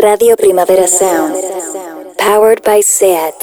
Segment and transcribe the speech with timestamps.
[0.00, 1.34] Radio Primavera Sound.
[2.16, 3.34] Powered by SEAT.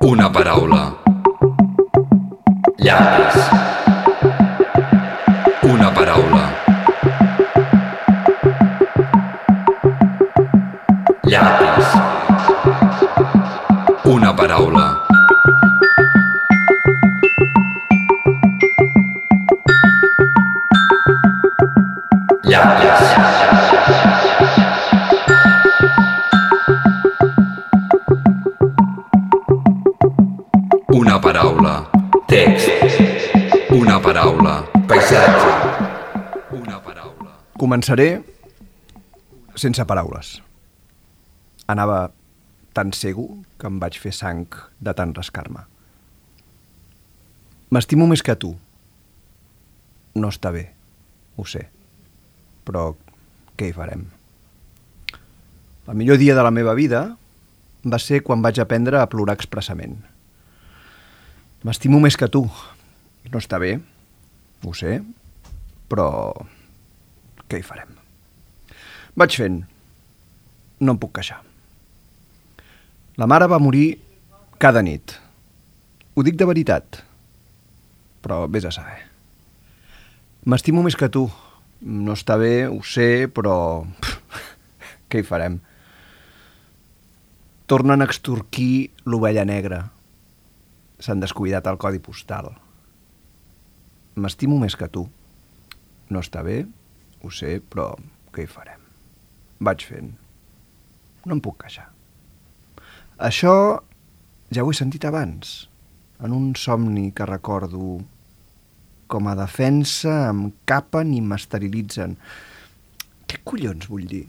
[0.00, 0.94] Una paraula.
[2.76, 3.61] Llapis.
[37.82, 38.22] Començaré
[39.58, 40.28] sense paraules.
[41.66, 42.12] Anava
[42.78, 43.24] tan segur
[43.58, 44.44] que em vaig fer sang
[44.78, 45.64] de tant rascar-me.
[47.74, 48.52] M'estimo més que tu.
[50.14, 50.62] No està bé,
[51.34, 51.64] ho sé.
[52.62, 52.84] Però
[53.58, 54.06] què hi farem?
[55.10, 57.02] El millor dia de la meva vida
[57.82, 59.98] va ser quan vaig aprendre a plorar expressament.
[61.66, 62.46] M'estimo més que tu.
[63.26, 63.74] No està bé,
[64.62, 65.00] ho sé,
[65.90, 66.10] però
[67.52, 67.92] què hi farem?
[69.20, 69.58] Vaig fent.
[70.80, 71.42] No em puc queixar.
[73.20, 73.98] La mare va morir
[74.62, 75.18] cada nit.
[76.16, 77.02] Ho dic de veritat.
[78.24, 79.02] Però vés a saber.
[80.48, 81.26] M'estimo més que tu.
[81.82, 83.54] No està bé, ho sé, però...
[85.12, 85.60] què hi farem?
[87.68, 89.84] Tornen a extorquir l'ovella negra.
[91.02, 92.48] S'han descuidat el codi postal.
[94.16, 95.04] M'estimo més que tu.
[96.12, 96.62] No està bé,
[97.22, 97.92] ho sé, però
[98.34, 98.82] què hi farem?
[99.62, 100.12] Vaig fent.
[101.26, 101.88] No em puc queixar.
[103.22, 103.54] Això
[104.52, 105.52] ja ho he sentit abans,
[106.22, 108.00] en un somni que recordo
[109.12, 112.16] com a defensa em capen i m'esterilitzen.
[113.28, 114.24] Què collons vull dir?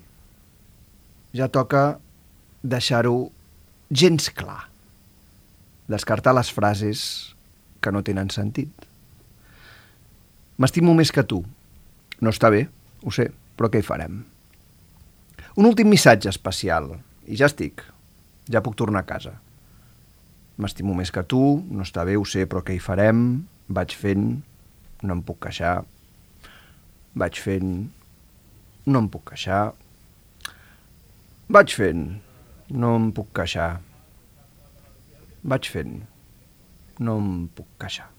[1.34, 1.98] Ja toca
[2.64, 3.16] deixar-ho
[3.90, 4.68] gens clar.
[5.90, 7.02] Descartar les frases
[7.84, 8.72] que no tenen sentit.
[10.60, 11.42] M'estimo més que tu.
[12.24, 12.68] No està bé,
[13.04, 14.22] ho sé, però què hi farem?
[15.60, 16.90] Un últim missatge especial,
[17.28, 17.84] i ja estic.
[18.52, 19.36] Ja puc tornar a casa.
[20.58, 23.24] M'estimo més que tu, no està bé, ho sé, però què hi farem?
[23.74, 24.28] Vaig fent,
[25.04, 25.76] no em puc queixar.
[27.18, 27.74] Vaig fent,
[28.86, 29.64] no em puc queixar.
[31.54, 32.08] Vaig fent,
[32.70, 33.70] no em puc queixar.
[35.44, 36.02] Vaig fent,
[37.04, 38.13] no em puc queixar.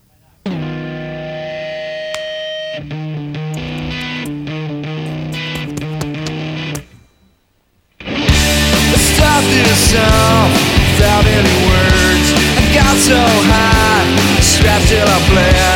[9.95, 10.51] Song
[10.91, 12.29] without any words.
[12.59, 14.07] I got so high,
[14.43, 15.74] strapped till I bled.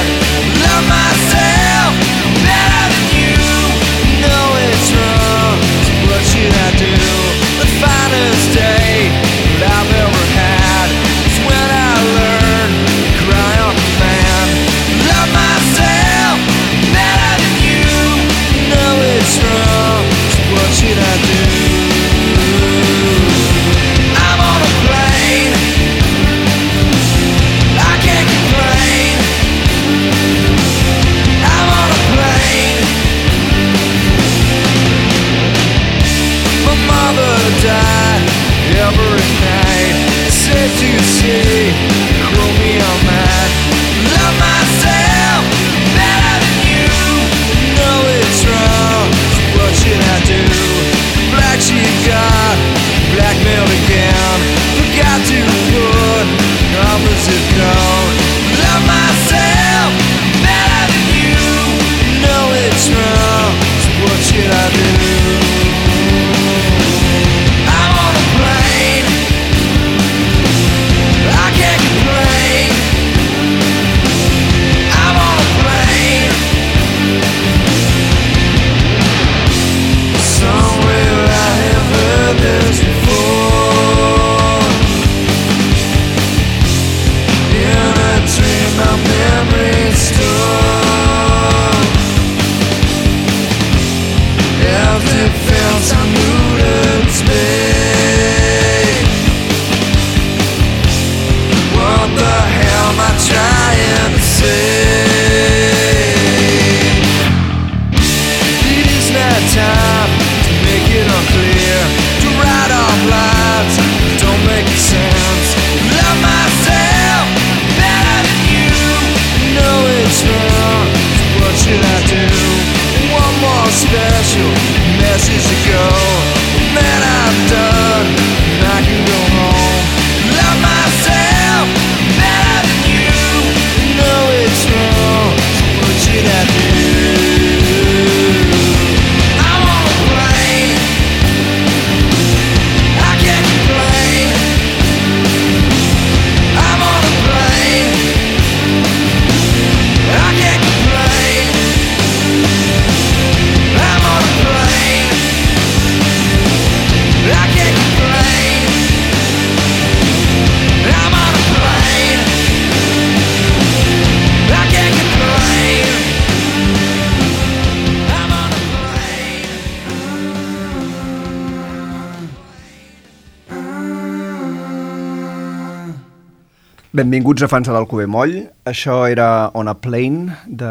[176.98, 178.32] Benvinguts a fans de l'Alcover Moll.
[178.66, 180.70] Això era On a Plane de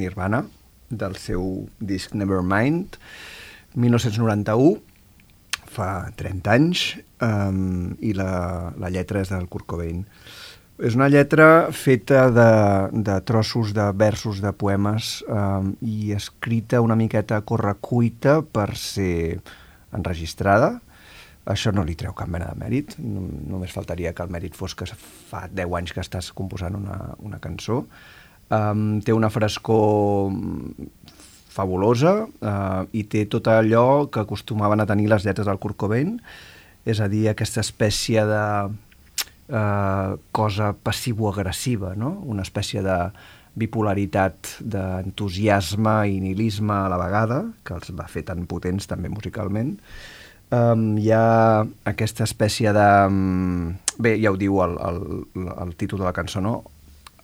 [0.00, 0.38] Nirvana,
[0.88, 2.96] del seu disc Nevermind,
[3.76, 4.78] 1991,
[5.74, 6.86] fa 30 anys,
[7.20, 10.00] um, i la, la lletra és del Kurt Cobain.
[10.80, 12.48] És una lletra feta de,
[13.04, 19.42] de trossos de versos de poemes um, i escrita una miqueta correcuita per ser
[19.92, 20.78] enregistrada,
[21.50, 24.74] això no li treu cap mena de mèrit, no, només faltaria que el mèrit fos
[24.78, 27.82] que fa 10 anys que estàs composant una, una cançó.
[28.54, 30.88] Um, té una frescor mm,
[31.54, 36.18] fabulosa uh, i té tot allò que acostumaven a tenir les lletres del Cobain,
[36.84, 42.18] és a dir, aquesta espècie de uh, cosa passivo-agressiva, no?
[42.28, 42.98] una espècie de
[43.54, 49.76] bipolaritat d'entusiasme i nihilisme a la vegada, que els va fer tan potents també musicalment,
[50.54, 52.88] um, hi ha aquesta espècie de...
[53.08, 55.00] Um, bé, ja ho diu el, el,
[55.66, 56.60] el títol de la cançó, no?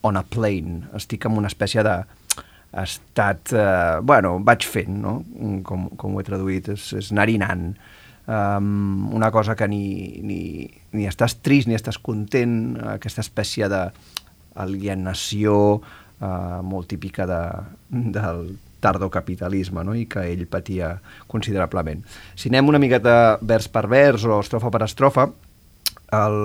[0.07, 0.83] On a plane.
[0.97, 1.97] Estic en una espècie de
[2.83, 3.53] estat...
[3.53, 5.17] Eh, bueno, vaig fent, no?
[5.67, 7.73] Com, com ho he traduït, és, és narinant.
[8.31, 10.43] Um, una cosa que ni, ni,
[10.95, 17.41] ni estàs trist ni estàs content, aquesta espècie d'alienació uh, molt típica de,
[18.15, 19.97] del tardocapitalisme no?
[19.97, 20.95] i que ell patia
[21.31, 22.03] considerablement.
[22.35, 25.29] Si anem una miqueta vers per vers o estrofa per estrofa,
[26.17, 26.37] el,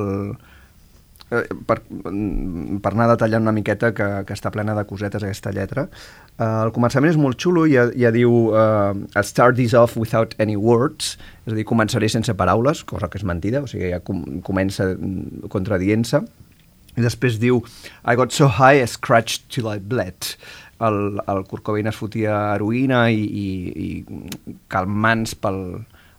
[1.32, 5.88] eh, per, per anar detallant una miqueta que, que està plena de cosetes aquesta lletra,
[6.38, 10.36] eh, el començament és molt xulo, ja, ja diu uh, I'll start this off without
[10.42, 11.16] any words,
[11.46, 14.94] és a dir, començaré sense paraules, cosa que és mentida, o sigui, ja com, comença
[15.52, 16.26] contradient-se,
[16.96, 17.60] i després diu
[18.08, 20.36] I got so high I scratched till I bled
[20.80, 23.48] el, el Kurt Cobain es fotia heroïna i, i,
[23.86, 25.62] i calmants pel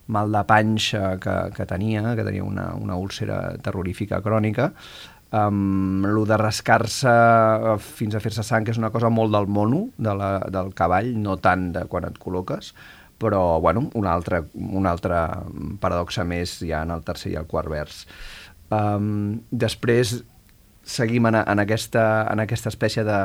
[0.07, 4.71] mal de panxa que, que tenia, que tenia una, una úlcera terrorífica crònica,
[5.35, 7.15] um, lo de rascar-se
[7.83, 11.37] fins a fer-se sang és una cosa molt del mono, de la, del cavall, no
[11.43, 12.71] tant de quan et col·loques,
[13.19, 15.19] però bueno, un altre, un altre
[15.81, 18.05] paradoxa més ja en el tercer i el quart vers.
[18.71, 20.21] Um, després
[20.87, 23.19] seguim en, en, aquesta, en aquesta espècie de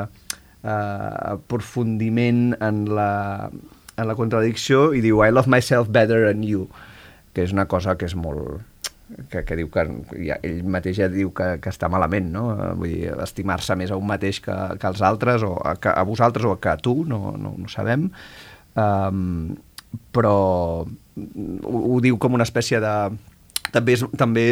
[0.63, 3.49] aprofundiment en la,
[3.97, 6.69] en la contradicció i diu I love myself better than you,
[7.33, 8.61] que és una cosa que és molt
[9.29, 9.83] que, que diu que
[10.23, 12.47] ja, ell mateix ja diu que, que està malament, no?
[12.79, 16.03] Vull dir, estimar-se més a un mateix que, que als altres, o a, que, a
[16.07, 18.09] vosaltres o que a tu, no, no, no sabem.
[18.79, 19.53] Um,
[20.15, 20.35] però
[20.83, 22.95] ho, ho diu com una espècie de...
[23.73, 24.45] També, és, també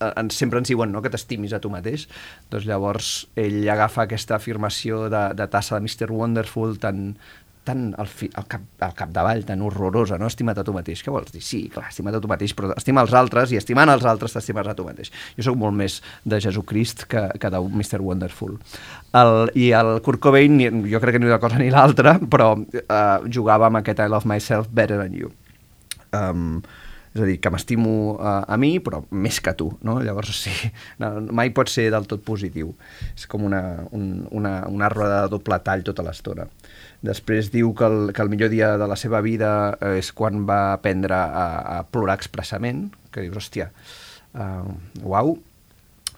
[0.00, 2.06] eh, en, sempre ens diuen no, que t'estimis a tu mateix,
[2.52, 6.12] doncs llavors ell agafa aquesta afirmació de, de tassa de Mr.
[6.12, 7.12] Wonderful tan,
[7.66, 10.28] tan al, fi, al, cap, al capdavall, tan horrorosa, no?
[10.30, 11.02] Estima't a tu mateix.
[11.02, 11.42] Què vols dir?
[11.44, 14.70] Sí, clar, estima't a tu mateix, però estima els altres i estimant els altres t'estimes
[14.70, 15.10] a tu mateix.
[15.36, 18.00] Jo sóc molt més de Jesucrist que, que de Mr.
[18.06, 18.54] Wonderful.
[19.18, 23.26] El, I el Kurt Cobain, jo crec que ni una cosa ni l'altra, però uh,
[23.26, 25.34] jugava amb aquest I love myself better than you.
[26.14, 26.62] Um,
[27.16, 29.96] és a dir, que m'estimo uh, a mi, però més que tu, no?
[30.04, 30.52] Llavors, sí,
[31.02, 32.74] no, mai pot ser del tot positiu.
[33.14, 33.62] És com una,
[33.96, 36.46] un, una, una roda de doble tall tota l'estona.
[37.06, 40.44] Després diu que el, que el millor dia de la seva vida eh, és quan
[40.48, 41.46] va aprendre a,
[41.78, 43.70] a plorar expressament, que dius, hòstia,
[44.36, 45.36] uh, uau.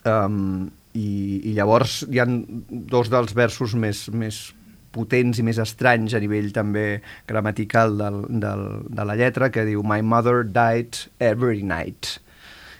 [0.07, 1.09] Um, i,
[1.51, 2.39] I llavors hi han
[2.69, 4.49] dos dels versos més, més
[4.95, 9.83] potents i més estranys a nivell també gramatical del, del, de la lletra, que diu
[9.85, 12.17] My mother died every night.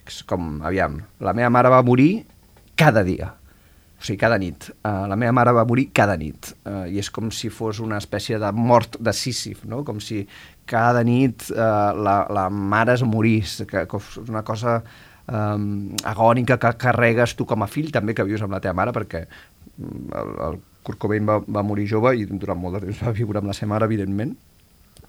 [0.06, 2.24] Que és com, aviam, la meva mare va morir
[2.80, 3.34] cada dia.
[4.00, 4.70] O sigui, cada nit.
[4.80, 6.54] Uh, la meva mare va morir cada nit.
[6.64, 9.84] Uh, I és com si fos una espècie de mort de Sísif, no?
[9.88, 10.24] Com si
[10.70, 14.80] cada nit uh, la, la mare es morís, que, que és una cosa
[15.28, 18.96] um, agònica que carregues tu com a fill, també que vius amb la teva mare,
[18.96, 23.02] perquè mm, el, el Kurt Cobain va, va morir jove i durant molt de temps
[23.06, 24.38] va viure amb la seva mare, evidentment.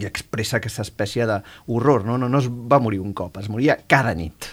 [0.01, 2.15] i expressa aquesta espècie d'horror, no?
[2.17, 2.29] no?
[2.31, 4.47] No es va morir un cop, es moria cada nit.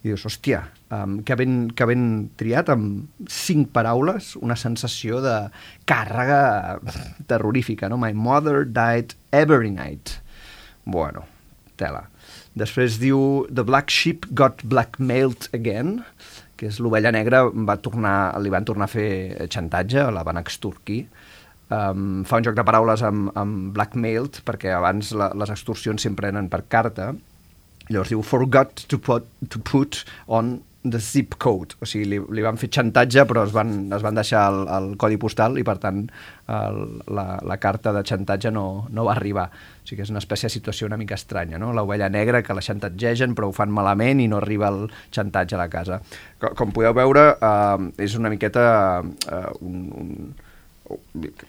[0.00, 0.62] I dius, hòstia,
[0.94, 2.06] um, que, ben, que ben
[2.40, 5.34] triat amb cinc paraules, una sensació de
[5.90, 6.78] càrrega
[7.30, 8.00] terrorífica, no?
[8.00, 10.16] My mother died every night.
[10.86, 11.26] Bueno,
[11.76, 12.06] tela.
[12.56, 15.98] Després diu The Black Sheep got blackmailed again,
[16.56, 21.04] que és l'ovella negra, va tornar, li van tornar a fer xantatge, la van extorquir.
[21.66, 26.30] Um, fa un joc de paraules amb, amb blackmailed, perquè abans la, les extorsions sempre
[26.30, 27.10] eren per carta.
[27.90, 32.44] Llavors diu, forgot to put, to put on the zip code, o sigui, li, li
[32.44, 35.76] van fer xantatge però es van, es van deixar el, el codi postal i per
[35.82, 36.04] tant
[36.52, 36.80] el,
[37.12, 39.46] la, la carta de xantatge no, no va arribar.
[39.82, 41.72] O sigui és una espècie de situació una mica estranya, no?
[41.76, 45.62] L'ovella negra que la xantatgegen però ho fan malament i no arriba el xantatge a
[45.62, 46.00] la casa.
[46.42, 48.66] Com, com podeu veure, eh, és una miqueta
[49.04, 51.00] eh, un, un,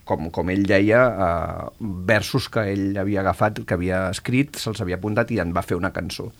[0.07, 5.01] com, com ell deia, eh, versos que ell havia agafat, que havia escrit, se'ls havia
[5.01, 6.31] apuntat i en va fer una cançó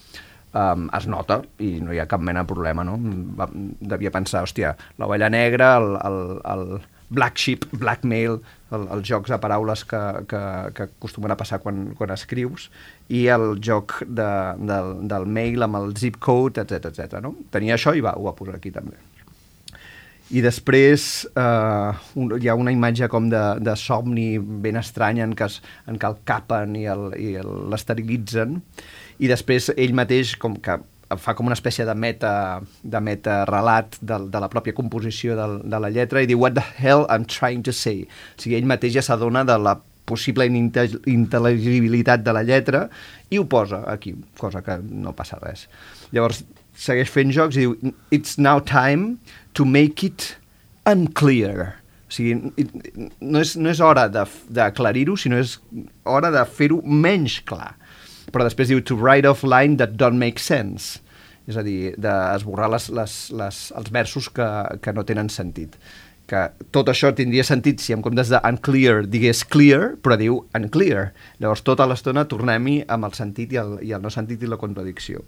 [0.57, 2.97] um, es nota i no hi ha cap mena de problema, no?
[3.39, 3.49] Va,
[3.93, 6.21] devia pensar, hòstia, l'ovella negra, el, el,
[6.53, 6.65] el
[7.09, 8.39] black sheep, blackmail,
[8.75, 10.41] el, els jocs de paraules que, que,
[10.75, 12.69] que acostumen a passar quan, quan escrius,
[13.07, 17.21] i el joc de, del, del mail amb el zip code, etc etc.
[17.23, 17.35] no?
[17.53, 18.99] Tenia això i va, ho va posar aquí també.
[20.27, 24.33] I després eh, un, hi ha una imatge com de, de somni
[24.63, 30.35] ben estranya en què, es, en què el capen i l'esterilitzen, i després ell mateix
[30.37, 30.77] com que
[31.15, 35.45] fa com una espècie de meta, de meta relat de, de la pròpia composició de,
[35.63, 38.03] de la lletra i diu What the hell I'm trying to say?
[38.35, 42.85] O sigui, ell mateix ja s'adona de la possible intel·ligibilitat de la lletra
[43.29, 45.65] i ho posa aquí, cosa que no passa res.
[46.15, 46.43] Llavors,
[46.77, 47.75] segueix fent jocs i diu
[48.11, 49.17] It's now time
[49.57, 50.35] to make it
[50.87, 51.73] unclear.
[52.07, 52.37] O sigui,
[53.19, 55.57] no és, no és hora d'aclarir-ho, sinó és
[56.07, 57.73] hora de fer-ho menys clar
[58.33, 61.01] però després diu to write off line that don't make sense
[61.47, 64.47] és a dir, d'esborrar les, les, les, els versos que,
[64.83, 65.77] que no tenen sentit
[66.27, 66.43] que
[66.75, 71.11] tot això tindria sentit si en comptes de unclear digués clear, però diu unclear.
[71.39, 74.59] Llavors tota l'estona tornem-hi amb el sentit i el, i el no sentit i la
[74.59, 75.23] contradicció.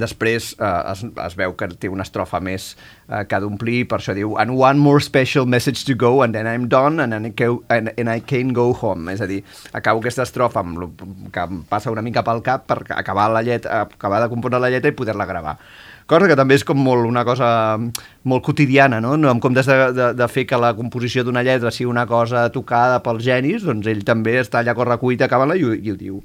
[0.00, 4.00] Després eh, es, es veu que té una estrofa més eh, que ha d'omplir, per
[4.00, 7.30] això diu and one more special message to go and then I'm done and, and,
[7.70, 9.12] and, and I can go home.
[9.12, 10.90] És a dir, acabo aquesta estrofa amb lo,
[11.30, 14.72] que em passa una mica pel cap per acabar, la llet, acabar de componer la
[14.74, 15.58] lletra i poder-la gravar
[16.06, 17.46] cosa que també és com molt una cosa
[18.28, 19.14] molt quotidiana, no?
[19.16, 22.44] no en comptes de, de, de fer que la composició d'una lletra sigui una cosa
[22.52, 26.20] tocada pels genis, doncs ell també està allà a correcuita, acaba-la i, i ho diu.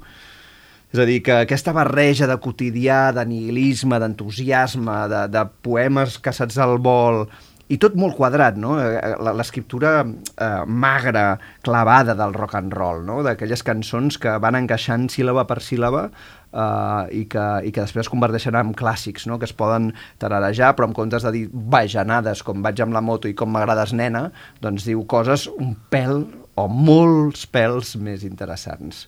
[0.90, 6.58] És a dir, que aquesta barreja de quotidià, de nihilisme, d'entusiasme, de, de poemes caçats
[6.58, 7.24] al vol,
[7.70, 8.74] i tot molt quadrat, no?
[8.82, 13.20] Eh, eh, l'escriptura eh, magra, clavada del rock and roll, no?
[13.22, 18.10] D'aquelles cançons que van encaixant síl·laba per síl·laba eh, i, que, i que després es
[18.10, 19.38] converteixen en clàssics, no?
[19.38, 23.30] Que es poden tararejar, però en comptes de dir bajanades com vaig amb la moto
[23.30, 24.26] i com m'agrades nena,
[24.58, 26.24] doncs diu coses un pèl
[26.58, 29.06] o molts pèls més interessants.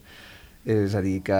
[0.64, 1.38] És a dir, que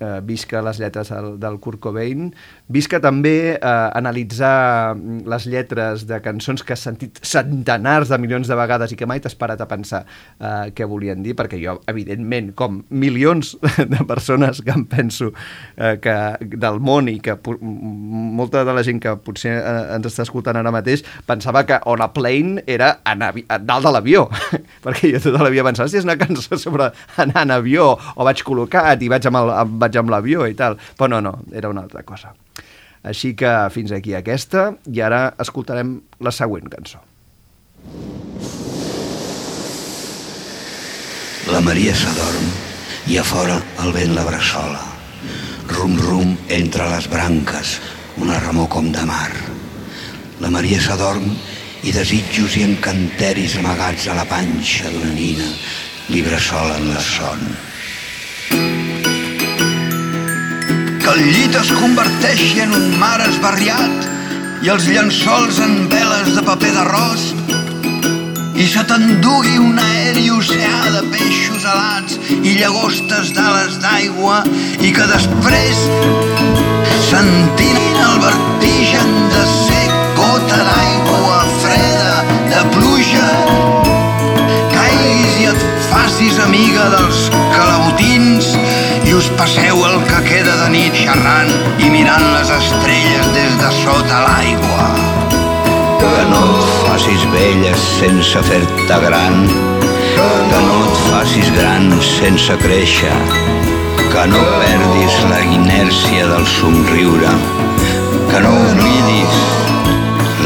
[0.00, 2.30] eh, visca les lletres del, del Kurt Cobain,
[2.68, 3.58] visca també eh,
[3.98, 9.08] analitzar les lletres de cançons que has sentit centenars de milions de vegades i que
[9.08, 13.54] mai t'has parat a pensar eh, què volien dir, perquè jo, evidentment, com milions
[13.92, 15.32] de persones que em penso
[15.76, 16.16] eh, que
[16.58, 20.72] del món i que molta de la gent que potser eh, ens està escoltant ara
[20.74, 24.26] mateix pensava que On a Plane era anar a dalt de l'avió,
[24.84, 28.26] perquè jo tota la vida pensava si és una cançó sobre anar en avió o
[28.26, 31.34] vaig col·locat i vaig amb el, amb, vaig amb l'avió i tal, però no, no,
[31.52, 32.34] era una altra cosa.
[33.08, 37.00] Així que fins aquí aquesta, i ara escoltarem la següent cançó.
[41.48, 42.48] La Maria s'adorm
[43.08, 44.82] i a fora el vent la bressola.
[45.68, 47.78] Rum-rum entre les branques,
[48.20, 49.30] una remor com de mar.
[50.42, 51.30] La Maria s'adorm
[51.88, 55.48] i desitjos i encanteris amagats a la panxa d'una nina
[56.10, 57.42] li bressolen la son
[61.08, 64.06] que el llit es converteixi en un mar esbarriat
[64.66, 67.22] i els llençols en veles de paper d'arròs
[68.60, 74.42] i se t'endugui un aeri oceà de peixos alats i llagostes d'ales d'aigua
[74.84, 75.80] i que després
[77.08, 79.86] sentint el vertigen de ser
[80.18, 82.16] gota d'aigua freda
[82.52, 83.30] de pluja.
[84.76, 88.52] Caiguis i et facis amiga dels calabotins
[89.08, 91.50] i us passeu el que queda de nit xerrant
[91.80, 94.88] i mirant les estrelles des de sota l'aigua.
[96.02, 99.36] Que no et fa facis vella sense fer-te gran,
[100.18, 103.14] que no et facis gran sense créixer,
[104.12, 107.32] que no perdis la inèrcia del somriure,
[108.32, 109.38] que no oblidis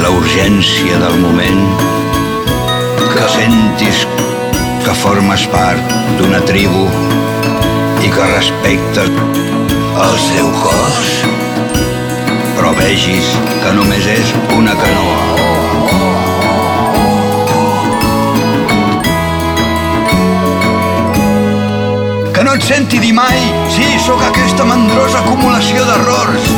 [0.05, 1.65] la urgència del moment,
[3.17, 4.07] que sentis
[4.85, 6.87] que formes part d'una tribu
[8.03, 9.11] i que respectes
[10.03, 11.11] el seu cos,
[12.57, 13.29] però vegis
[13.63, 15.21] que només és una canoa.
[22.35, 23.39] Que no et senti dir mai,
[23.71, 26.51] sí, sóc aquesta mandrosa acumulació d'errors.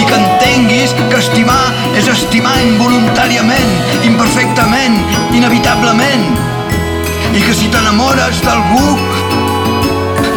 [0.00, 1.60] I que entenguis que estimar
[2.00, 3.76] és estimar involuntàriament,
[4.08, 5.00] imperfectament,
[5.36, 6.28] inevitablement.
[7.36, 8.96] I que si t'enamores d'algú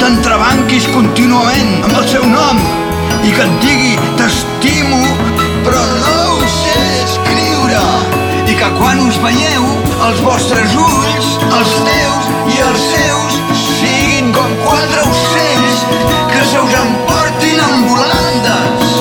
[0.09, 2.57] t'entrebanquis contínuament amb el seu nom
[3.27, 5.01] i que et digui t'estimo
[5.67, 7.83] però no ho sé escriure
[8.49, 9.67] i que quan us veieu
[10.07, 13.37] els vostres ulls, els teus i els seus
[13.67, 15.85] siguin com quatre ocells
[16.33, 18.91] que se us emportin en volandes.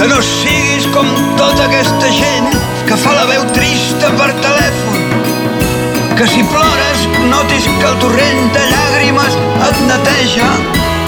[0.00, 2.54] Que no siguis com tota aquesta gent
[2.88, 4.55] que fa la veu trista per telèfon
[7.56, 9.36] notis que el torrent de llàgrimes
[9.68, 10.48] et neteja,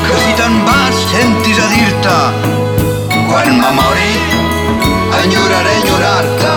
[0.05, 2.17] que si te'n vas sentis a dir-te
[3.29, 4.15] quan me mori
[5.23, 6.55] enyoraré enyorar-te,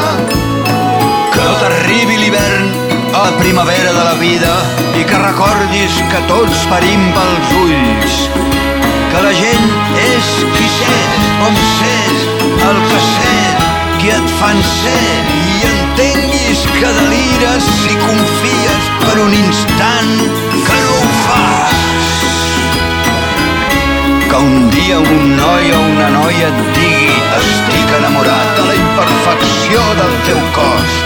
[1.33, 2.71] que no t'arribi l'hivern
[3.13, 4.53] a la primavera de la vida
[4.99, 8.15] i que recordis que tots parim pels ulls,
[9.11, 9.67] que la gent
[10.05, 12.23] és qui sés, on sés,
[12.69, 13.67] el que sés,
[13.99, 15.09] qui et fan ser.
[15.51, 20.11] I entenguis que delires si confies per un instant
[20.67, 21.77] que no ho fas.
[24.29, 29.83] Que un dia un noi o una noia et digui estic enamorat de la imperfecció
[29.99, 30.99] del teu cos,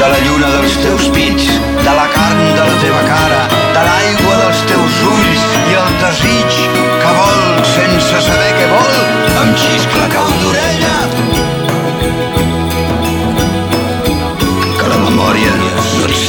[0.00, 1.50] de la lluna dels teus pits,
[1.82, 3.42] de la carn de la teva cara,
[3.76, 6.62] de l'aigua dels teus ulls i el desig
[7.02, 8.98] que vol sense saber què vol,
[9.44, 10.75] em xiscla cau d'orella que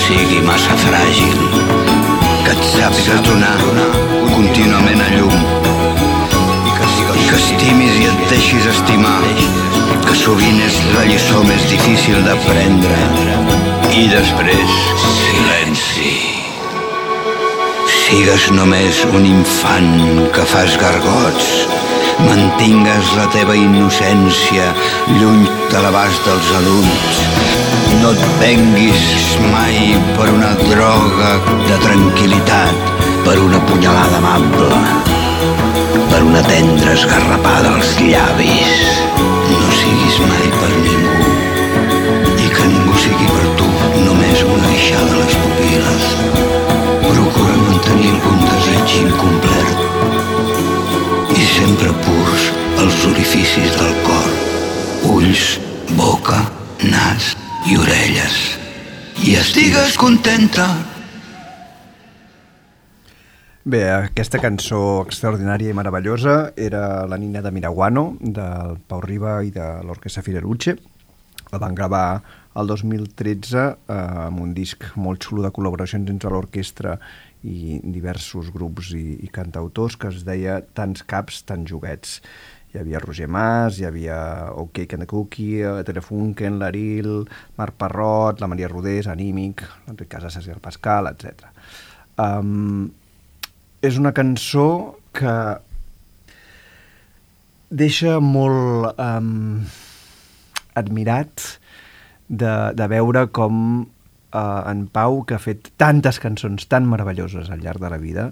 [0.07, 1.39] sigui massa fràgil,
[2.45, 3.57] que et sàpigues donar
[4.31, 5.33] contínuament a llum,
[6.69, 9.19] i que estimis i et deixis estimar,
[10.05, 13.01] que sovint és la lliçó més difícil d'aprendre.
[13.97, 14.79] I després,
[15.17, 16.15] silenci.
[17.97, 19.91] Sigues només un infant
[20.37, 21.51] que fas gargots,
[22.23, 24.71] mantingues la teva innocència
[25.19, 27.56] lluny de l'abast dels adults.
[28.01, 29.03] No et venguis
[29.51, 29.77] mai
[30.17, 31.29] per una droga
[31.65, 32.75] de tranquil·litat,
[33.25, 34.77] per una punyalada amable,
[36.11, 38.85] per una tendra esgarrapada als llavis.
[39.49, 41.25] No siguis mai per ningú
[42.45, 43.69] i que ningú sigui per tu
[44.05, 46.03] només una guixada a les pupil·les.
[47.07, 49.77] Procura mantenir algun desig incomplert
[51.33, 52.41] i sempre purs
[52.85, 54.29] els orificis del cor,
[55.15, 55.43] ulls,
[55.97, 56.39] boca,
[56.93, 57.23] nas
[57.67, 58.35] i orelles.
[59.27, 60.67] I estigues contenta.
[63.67, 69.51] Bé, aquesta cançó extraordinària i meravellosa era La nina de Miraguano, del Pau Riba i
[69.51, 70.77] de l'Orquestra Fireruche.
[71.51, 72.21] La van gravar
[72.55, 76.95] el 2013 eh, amb un disc molt xulo de col·laboracions entre l'orquestra
[77.43, 82.21] i diversos grups i, i cantautors que es deia Tants caps, tants joguets.
[82.77, 84.15] Hi havia Roger Mas, hi havia
[84.53, 87.25] OK Cookie, eh, Telefunken, l'Aril,
[87.57, 91.47] Marc Parrot, la Maria Rodés, Anímic, Enric Casas, César Pascal, etc.
[92.21, 92.91] Um,
[93.81, 95.33] és una cançó que
[97.73, 99.65] deixa molt um,
[100.77, 101.57] admirat
[102.29, 107.65] de, de veure com uh, en Pau, que ha fet tantes cançons tan meravelloses al
[107.65, 108.29] llarg de la vida,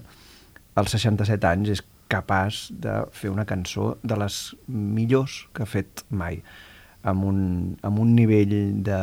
[0.78, 6.06] als 67 anys és capaç de fer una cançó de les millors que ha fet
[6.10, 6.42] mai,
[7.06, 7.40] amb un,
[7.86, 9.00] amb un nivell de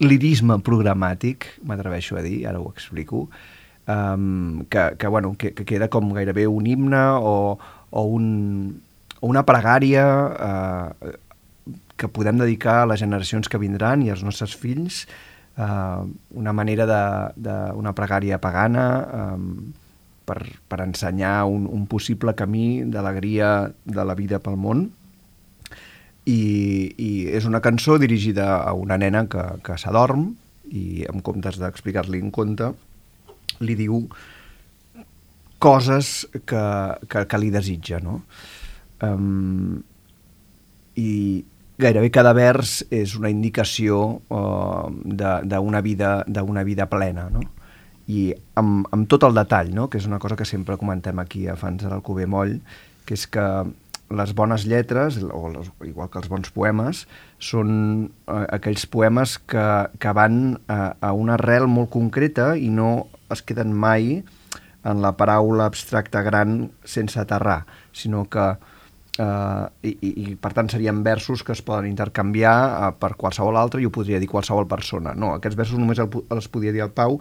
[0.00, 3.26] lirisme programàtic, m'atreveixo a dir, ara ho explico,
[3.86, 7.58] um, que, que, bueno, que, que queda com gairebé un himne o,
[7.90, 8.80] o, un,
[9.20, 10.06] o una pregària
[10.48, 11.16] eh,
[12.00, 15.04] que podem dedicar a les generacions que vindran i als nostres fills,
[15.60, 17.02] eh, una manera de,
[17.36, 19.38] de una pregària pagana eh,
[20.30, 20.38] per,
[20.70, 23.50] per ensenyar un, un possible camí d'alegria
[23.84, 24.86] de la vida pel món
[26.30, 26.40] i,
[26.94, 30.30] i és una cançó dirigida a una nena que, que s'adorm
[30.70, 32.70] i en comptes d'explicar-li un conte
[33.66, 34.04] li diu
[35.60, 36.64] coses que,
[37.10, 38.22] que, que li desitja, no?
[39.04, 39.80] Um,
[40.96, 41.10] I
[41.80, 44.00] gairebé cada vers és una indicació
[44.32, 46.12] uh, d'una vida,
[46.64, 47.44] vida plena, no?
[48.10, 49.88] I amb, amb tot el detall, no?
[49.90, 52.58] que és una cosa que sempre comentem aquí a Fans de l'Alcover Moll,
[53.06, 53.46] que és que
[54.10, 57.04] les bones lletres, o les, igual que els bons poemes,
[57.38, 57.70] són
[58.26, 59.66] eh, aquells poemes que,
[60.02, 64.18] que van a, a una arrel molt concreta i no es queden mai
[64.82, 68.48] en la paraula abstracta gran sense aterrar, sinó que
[69.20, 73.60] eh, i, i, i per tant serien versos que es poden intercanviar eh, per qualsevol
[73.60, 75.14] altre i ho podria dir qualsevol persona.
[75.14, 77.20] No, aquests versos només el, els podia dir el Pau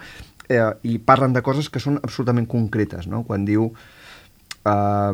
[0.49, 3.23] eh, i parlen de coses que són absolutament concretes, no?
[3.27, 3.69] Quan diu...
[4.65, 5.13] Eh,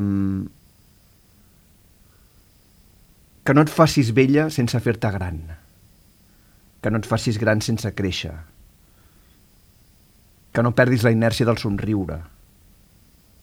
[3.45, 5.43] que no et facis vella sense fer-te gran.
[6.82, 8.34] Que no et facis gran sense créixer.
[10.50, 12.24] Que no perdis la inèrcia del somriure.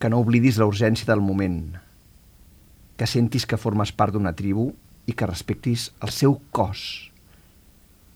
[0.02, 1.76] Que no oblidis la urgència del moment.
[2.98, 4.72] Que sentis que formes part d'una tribu
[5.07, 7.12] i que respectis el seu cos.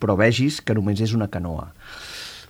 [0.03, 1.69] Però vegis que només és una canoa.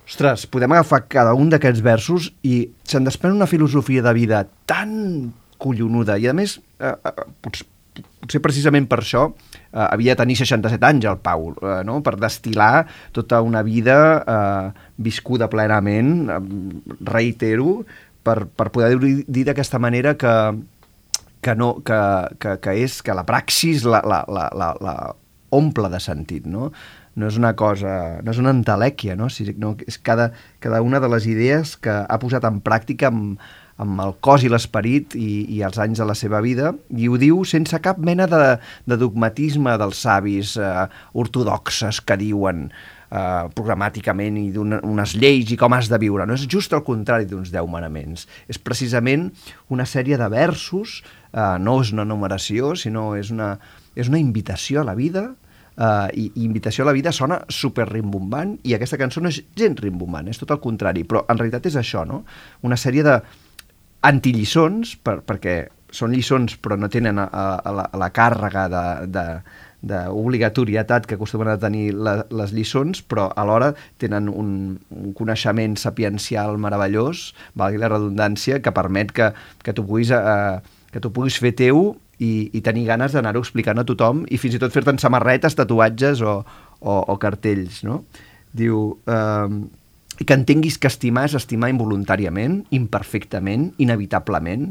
[0.07, 5.33] Ostres, podem agafar cada un d'aquests versos i se'n desprèn una filosofia de vida tan
[5.59, 7.67] collonuda i a més eh, eh, potser,
[8.23, 11.99] potser precisament per això eh, havia de tenir 67 anys el Pau, eh, no?
[12.07, 14.71] per destilar tota una vida eh,
[15.03, 16.39] viscuda plenament, eh,
[17.11, 17.81] reitero,
[18.23, 20.37] per, per poder dir d'aquesta manera que,
[21.43, 21.99] que, no, que,
[22.39, 24.97] que, que és que la praxis la, la, la, la, la
[25.57, 26.71] omple de sentit, no?
[27.17, 29.29] No és una cosa, no és una entelèquia, no?
[29.57, 33.41] no és cada, cada una de les idees que ha posat en pràctica amb,
[33.81, 37.17] amb el cos i l'esperit i, i els anys de la seva vida, i ho
[37.21, 38.43] diu sense cap mena de,
[38.89, 40.85] de dogmatisme dels savis eh,
[41.17, 46.29] ortodoxes que diuen eh, programàticament i d'unes lleis i com has de viure.
[46.29, 48.27] No és just el contrari d'uns deu manaments.
[48.49, 49.31] És precisament
[49.73, 51.03] una sèrie de versos,
[51.33, 53.55] eh, no és una numeració, sinó és una,
[53.97, 55.31] és una invitació a la vida,
[55.77, 59.43] Uh, i, i Invitació a la vida sona super rimbombant i aquesta cançó no és
[59.61, 62.23] gens rimbombant, és tot el contrari, però en realitat és això, no?
[62.65, 63.19] Una sèrie de,
[64.07, 65.57] antillissons, per, perquè
[65.97, 68.85] són lliçons però no tenen a, a, la, a la càrrega de,
[69.15, 69.25] de,
[69.87, 74.51] d'obligatorietat que acostumen a tenir la, les lliçons, però alhora tenen un,
[74.91, 79.31] un coneixement sapiencial meravellós, valgui la redundància, que permet que,
[79.63, 80.59] que tu puguis, eh,
[80.93, 84.57] que tu puguis fer teu i, i tenir ganes d'anar-ho explicant a tothom i fins
[84.57, 86.39] i tot fer-te'n samarretes, tatuatges o,
[86.81, 88.05] o, o cartells, no?
[88.57, 88.95] Diu...
[89.07, 89.85] Eh,
[90.17, 94.71] que entenguis que estimar és estimar involuntàriament, imperfectament, inevitablement,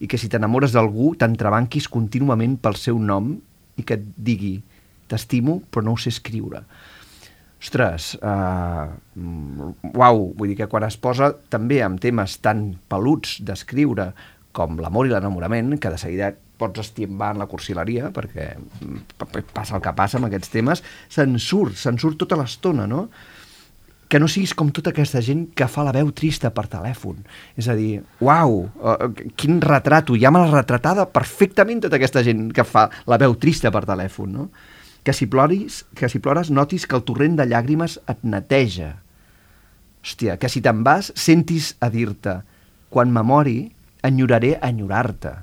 [0.00, 3.34] i que si t'enamores d'algú t'entrebanquis contínuament pel seu nom
[3.76, 4.54] i que et digui
[5.10, 6.62] t'estimo però no ho sé escriure.
[7.60, 8.88] Ostres, uh,
[9.92, 14.14] uau, vull dir que quan es posa també amb temes tan peluts d'escriure
[14.56, 18.52] com l'amor i l'enamorament, que de seguida pots estimbar en la cursileria, perquè
[19.54, 23.06] passa el que passa amb aquests temes, se'n surt, se'n surt tota l'estona, no?
[24.10, 27.20] que no siguis com tota aquesta gent que fa la veu trista per telèfon.
[27.54, 28.96] És a dir, uau, uh,
[29.38, 33.70] quin retrato, ja me l'ha retratada perfectament tota aquesta gent que fa la veu trista
[33.70, 34.48] per telèfon, no?
[35.06, 38.96] Que si, ploris, que si plores notis que el torrent de llàgrimes et neteja.
[40.02, 42.40] Hòstia, que si te'n vas sentis a dir-te
[42.90, 43.60] quan me mori
[44.02, 45.36] enyoraré enyorar-te.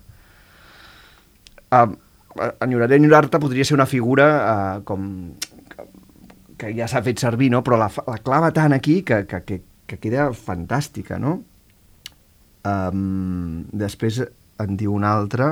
[1.72, 1.96] Uh,
[2.64, 5.08] enyoraré enyorar-te podria ser una figura uh, com
[6.58, 7.62] que ja s'ha fet servir, no?
[7.66, 11.38] però la, la clava tant aquí que, que, que, que queda fantàstica, no?
[12.68, 14.24] Um, després
[14.64, 15.52] en diu una altra...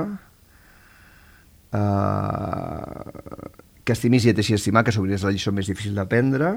[1.76, 3.52] Uh,
[3.86, 6.56] que estimis i et deixi estimar, que sovint és la lliçó més difícil d'aprendre,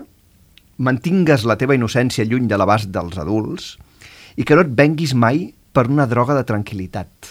[0.81, 3.75] mantingues la teva innocència lluny de l'abast dels adults
[4.39, 5.43] i que no et venguis mai
[5.75, 7.29] per una droga de tranquil·litat.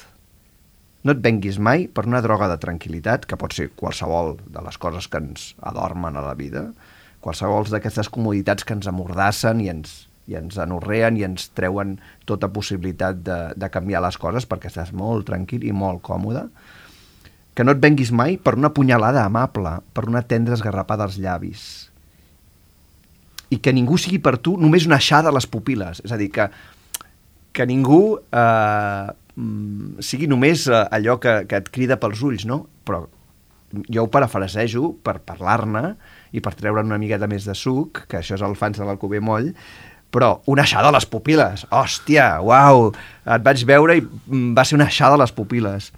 [1.06, 4.78] No et venguis mai per una droga de tranquil·litat, que pot ser qualsevol de les
[4.82, 6.68] coses que ens adormen a la vida,
[7.22, 11.96] qualsevol d'aquestes comoditats que ens amordassen i ens, i ens anorreen i ens treuen
[12.28, 16.48] tota possibilitat de, de canviar les coses perquè estàs molt tranquil i molt còmode,
[17.54, 21.62] que no et venguis mai per una punyalada amable, per una tendra esgarrapada als llavis,
[23.50, 26.28] i que ningú sigui per tu només una aixada a les pupil·les, és a dir,
[26.34, 26.50] que,
[27.56, 32.64] que ningú eh, mm, sigui només eh, allò que, que et crida pels ulls, no?
[32.88, 33.04] Però
[33.92, 35.92] jo ho parafrasejo per parlar-ne,
[36.32, 39.20] i per treure una miqueta més de suc, que això és el fans de l'Alcover
[39.24, 39.52] Moll,
[40.12, 41.66] però una aixada a les pupil·les.
[41.74, 42.90] Hòstia, uau!
[43.28, 44.04] Et vaig veure i
[44.56, 45.90] va ser una aixada a les pupil·les.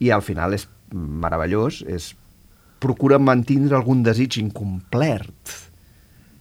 [0.00, 2.12] I al final és meravellós, és
[2.82, 5.56] procura mantindre algun desig incomplert.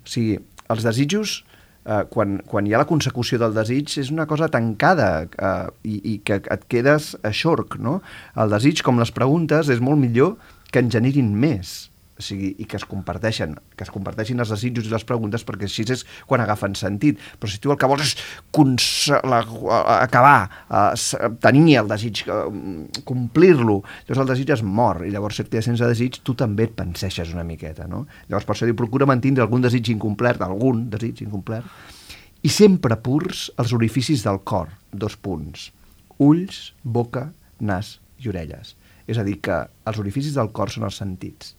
[0.02, 0.40] O sigui,
[0.72, 1.42] els desitjos,
[1.86, 6.00] eh, quan, quan hi ha la consecució del desig, és una cosa tancada eh, i,
[6.14, 8.00] i que et quedes a xorc, no?
[8.40, 10.38] El desig, com les preguntes, és molt millor
[10.72, 11.92] que en generin més
[12.22, 15.68] o sigui, i que es comparteixen, que es comparteixin els desitjos i les preguntes perquè
[15.68, 17.20] així és quan agafen sentit.
[17.42, 19.42] Però si tu el que vols és la,
[19.98, 20.38] acabar,
[20.70, 22.48] uh, tenir el desig, uh,
[23.08, 26.70] complir-lo, llavors el desig es mor i llavors si et quedes sense desig tu també
[26.70, 28.06] et penseixes una miqueta, no?
[28.30, 31.66] Llavors per això diu, procura mantenir algun desig incomplert, algun desig incomplert,
[32.42, 35.70] i sempre purs els orificis del cor, dos punts,
[36.22, 37.30] ulls, boca,
[37.62, 38.76] nas i orelles.
[39.10, 39.58] És a dir, que
[39.90, 41.56] els orificis del cor són els sentits.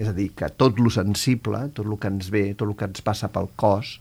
[0.00, 2.88] És a dir, que tot lo sensible, tot el que ens ve, tot el que
[2.88, 3.98] ens passa pel cos,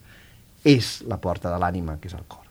[0.67, 2.45] és la porta de l'ànima, que és el cor.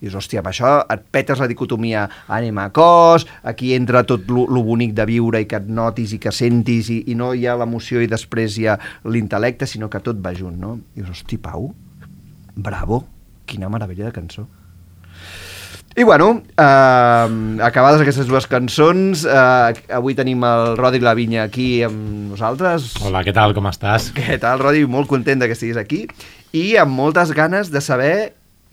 [0.00, 4.60] I dius, hòstia, amb això et petes la dicotomia ànima-cos, aquí entra tot lo, lo
[4.66, 7.54] bonic de viure i que et notis i que sentis i, i no hi ha
[7.56, 8.76] l'emoció i després hi ha
[9.08, 10.74] l'intel·lecte, sinó que tot va junt, no?
[10.92, 11.70] I dius, hosti, Pau,
[12.54, 13.00] bravo,
[13.48, 14.44] quina meravella de cançó.
[15.96, 22.32] I bueno, eh, acabades aquestes dues cançons, eh, avui tenim el Rodi Lavinya aquí amb
[22.32, 22.96] nosaltres.
[23.06, 24.08] Hola, què tal, com estàs?
[24.16, 24.82] Què tal, Rodi?
[24.90, 26.02] Molt content de que estiguis aquí
[26.50, 28.32] i amb moltes ganes de saber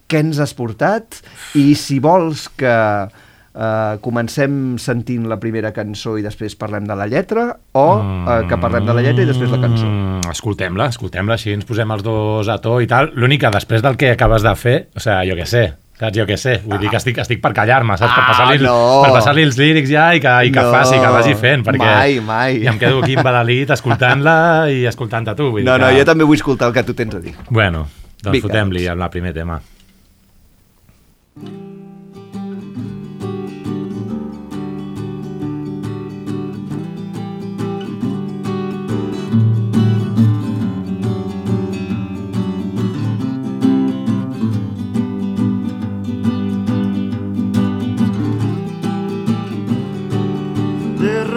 [0.09, 1.19] què ens has portat
[1.53, 7.05] i si vols que eh, comencem sentint la primera cançó i després parlem de la
[7.05, 9.85] lletra o eh, que parlem de la lletra i després la cançó.
[9.85, 13.13] Mm, Escoltem-la, escoltem-la, així ens posem els dos a to i tal.
[13.13, 15.65] L'únic que després del que acabes de fer, o sigui, jo què sé,
[16.01, 16.17] saps?
[16.17, 18.11] Jo què sé, vull dir que estic, estic per callar-me, saps?
[18.17, 18.75] per Ah, passar-li no.
[19.05, 20.71] per passar els lírics ja i que, i que No.
[20.73, 22.57] faci, que vagi fent, perquè Mai, mai.
[22.63, 25.51] i em quedo aquí embadalit escoltant-la i escoltant-te tu.
[25.55, 25.99] Vull No, dir no, que...
[26.01, 27.33] jo també vull escoltar el que tu tens a dir.
[27.49, 27.87] Bueno,
[28.23, 29.01] doncs fotem-li doncs.
[29.03, 29.61] el primer tema.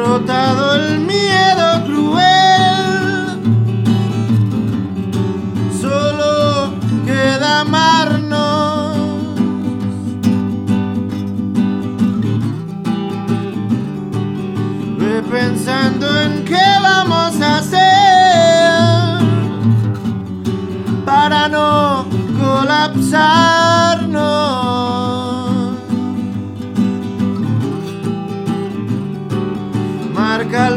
[0.04, 3.40] Derrotado el miedo cruel.
[5.80, 6.74] Solo
[7.06, 8.96] queda amarnos.
[14.98, 17.80] Ve pensando en qué vamos a hacer
[21.06, 22.04] para no
[22.38, 23.83] colapsarnos.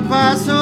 [0.08, 0.57] passou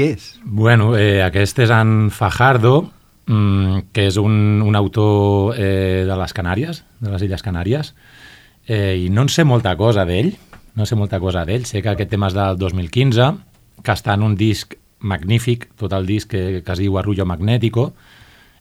[0.00, 0.40] És?
[0.44, 2.90] Bueno, eh, aquest és en Fajardo,
[3.26, 7.94] mm, que és un, un autor eh, de les Canàries, de les Illes Canàries,
[8.66, 10.34] eh, i no en sé molta cosa d'ell,
[10.76, 13.30] no sé molta cosa d'ell, sé que aquest tema és del 2015,
[13.84, 17.90] que està en un disc magnífic, tot el disc que, que es diu Arrullo Magnético,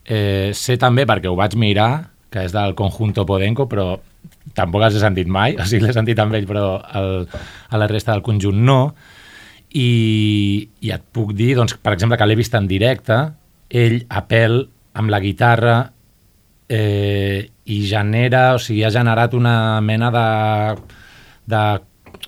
[0.05, 3.95] eh, sé també, perquè ho vaig mirar, que és del Conjunto Podenco, però
[4.55, 7.25] tampoc els he sentit mai, o sigui, l'he sentit amb ell, però el,
[7.69, 8.79] a la resta del conjunt no,
[9.75, 13.19] i, i et puc dir, doncs, per exemple, que l'he vist en directe,
[13.69, 14.63] ell a pèl
[14.97, 15.75] amb la guitarra
[16.69, 20.25] eh, i genera, o sigui, ha generat una mena de,
[21.49, 21.63] de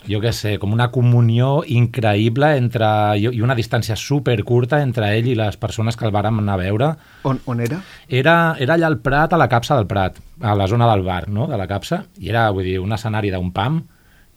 [0.09, 5.29] jo què sé, com una comunió increïble entre, i una distància super curta entre ell
[5.29, 6.91] i les persones que el vàrem anar a veure.
[7.29, 7.81] On, on era?
[8.07, 11.27] Era, era allà al Prat, a la capsa del Prat, a la zona del bar,
[11.29, 13.81] no?, de la capsa, i era, vull dir, un escenari d'un pam,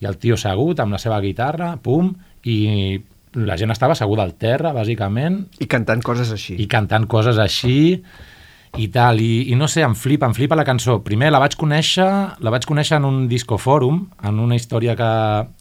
[0.01, 2.11] i el tio segut amb la seva guitarra, pum,
[2.45, 3.01] i
[3.35, 6.55] la gent estava asseguda al terra, bàsicament, I cantant coses així.
[6.61, 7.99] i cantant coses així
[8.75, 10.97] i tal, i, i no sé, em flipa, em flipa la cançó.
[11.03, 12.07] Primer la vaig conèixer,
[12.43, 15.11] la vaig conèixer en un discofòrum, en una història que,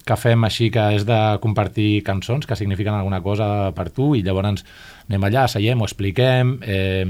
[0.06, 4.24] que fem així, que és de compartir cançons que signifiquen alguna cosa per tu, i
[4.26, 4.64] llavors
[5.08, 7.06] anem allà, seiem, ho expliquem, eh,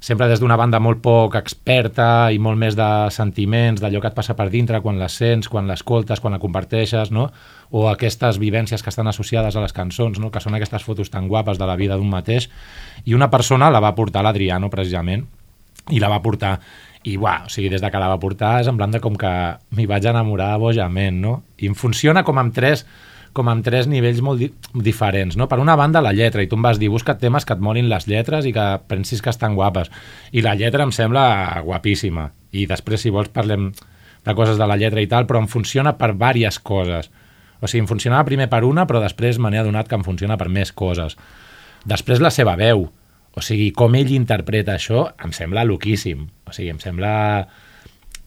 [0.00, 4.16] sempre des d'una banda molt poc experta i molt més de sentiments, d'allò que et
[4.16, 7.28] passa per dintre quan les sents, quan l'escoltes, quan la comparteixes, no?
[7.70, 10.30] O aquestes vivències que estan associades a les cançons, no?
[10.30, 12.48] que són aquestes fotos tan guapes de la vida d'un mateix,
[13.04, 15.26] i una persona la va portar l'Adriano, precisament,
[15.90, 16.58] i la va portar
[17.02, 19.14] i uah, o sigui, des de que la va portar és en plan de com
[19.16, 19.30] que
[19.76, 21.38] m'hi vaig enamorar bojament, no?
[21.56, 22.84] I em funciona com amb tres
[23.32, 25.46] com amb tres nivells molt di diferents, no?
[25.48, 27.88] Per una banda, la lletra, i tu em vas dir, busca't temes que et molin
[27.88, 29.90] les lletres i que pensis que estan guapes.
[30.34, 32.30] I la lletra em sembla guapíssima.
[32.50, 33.70] I després, si vols, parlem
[34.26, 37.10] de coses de la lletra i tal, però em funciona per diverses coses.
[37.60, 40.38] O sigui, em funcionava primer per una, però després me n'he adonat que em funciona
[40.40, 41.16] per més coses.
[41.88, 42.86] Després la seva veu,
[43.30, 46.26] o sigui, com ell interpreta això, em sembla loquíssim.
[46.48, 47.12] O sigui, em sembla,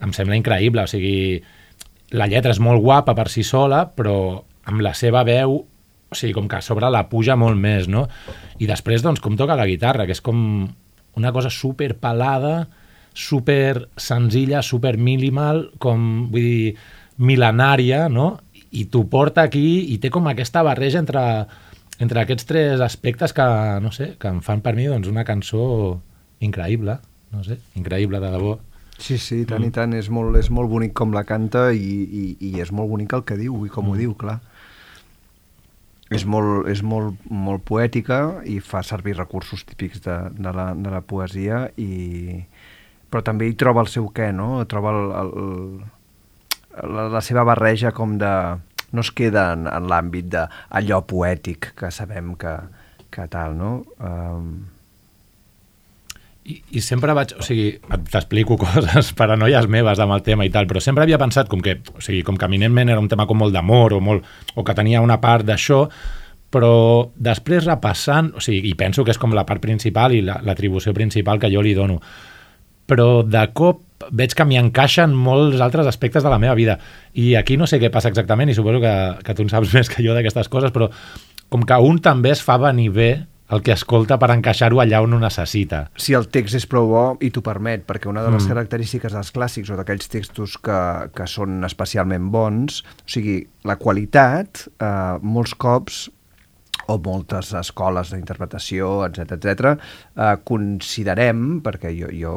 [0.03, 0.85] em sembla increïble.
[0.85, 1.41] O sigui,
[2.15, 4.15] la lletra és molt guapa per si sola, però
[4.69, 5.57] amb la seva veu,
[6.13, 8.05] o sigui, com que a sobre la puja molt més, no?
[8.61, 10.39] I després, doncs, com toca la guitarra, que és com
[11.17, 12.69] una cosa super pelada,
[13.13, 16.75] super senzilla, super minimal, com, vull dir,
[17.21, 18.37] mil·lenària, no?
[18.73, 21.23] I t'ho porta aquí i té com aquesta barreja entre,
[22.01, 23.45] entre aquests tres aspectes que,
[23.83, 25.63] no sé, que em fan per mi doncs, una cançó
[26.43, 26.97] increïble,
[27.33, 28.57] no sé, increïble de debò.
[28.97, 29.93] Sí, sí, tant i tant.
[29.97, 33.25] És molt, és molt bonic com la canta i, i, i és molt bonic el
[33.27, 33.93] que diu i com mm.
[33.93, 34.39] ho diu, clar.
[36.13, 40.93] És molt, és molt, molt poètica i fa servir recursos típics de, de, la, de
[40.93, 42.43] la poesia i...
[43.09, 44.61] però també hi troba el seu què, no?
[44.69, 45.33] Troba el, el,
[46.81, 48.33] la, la seva barreja com de...
[48.93, 52.53] no es queda en, en l'àmbit d'allò poètic que sabem que,
[53.13, 53.71] que tal, no?
[53.99, 54.51] Um,
[56.45, 57.31] I, I sempre vaig...
[57.39, 57.77] O sigui,
[58.11, 61.77] t'explico coses, paranoies meves amb el tema i tal, però sempre havia pensat com que,
[61.95, 64.75] o sigui, com que eminentment era un tema com molt d'amor o, molt, o que
[64.75, 65.85] tenia una part d'això,
[66.53, 66.73] però
[67.15, 70.93] després repassant, o sigui, i penso que és com la part principal i la- l'atribució
[70.93, 71.97] principal que jo li dono,
[72.85, 73.79] però de cop
[74.11, 76.77] veig que m'hi encaixen molts altres aspectes de la meva vida.
[77.13, 79.89] I aquí no sé què passa exactament, i suposo que, que tu en saps més
[79.89, 80.89] que jo d'aquestes coses, però
[81.49, 83.11] com que un també es fa venir bé
[83.53, 85.83] el que escolta per encaixar-ho allà on ho necessita.
[85.95, 88.49] si el text és prou bo i t'ho permet, perquè una de les Mm.
[88.49, 90.79] característiques dels clàssics o d'aquells textos que,
[91.13, 96.09] que són especialment bons, o sigui, la qualitat, eh, molts cops
[96.87, 99.77] o moltes escoles d'interpretació, etc etc,
[100.17, 102.33] eh, considerem, perquè jo, jo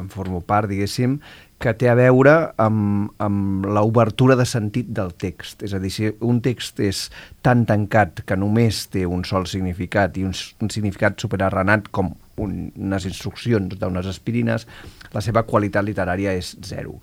[0.00, 1.18] en formo part, diguéssim,
[1.62, 5.62] que té a veure amb, amb l'obertura de sentit del text.
[5.64, 7.06] És a dir, si un text és
[7.46, 12.58] tan tancat que només té un sol significat i un, un significat superarrenat com un,
[12.74, 14.66] unes instruccions d'unes aspirines,
[15.14, 16.98] la seva qualitat literària és zero.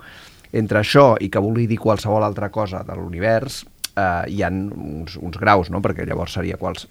[0.52, 3.64] Entre això i que vulgui dir qualsevol altra cosa de l'univers,
[3.98, 5.82] eh, hi han uns, uns graus, no?
[5.82, 6.88] perquè llavors seria quals...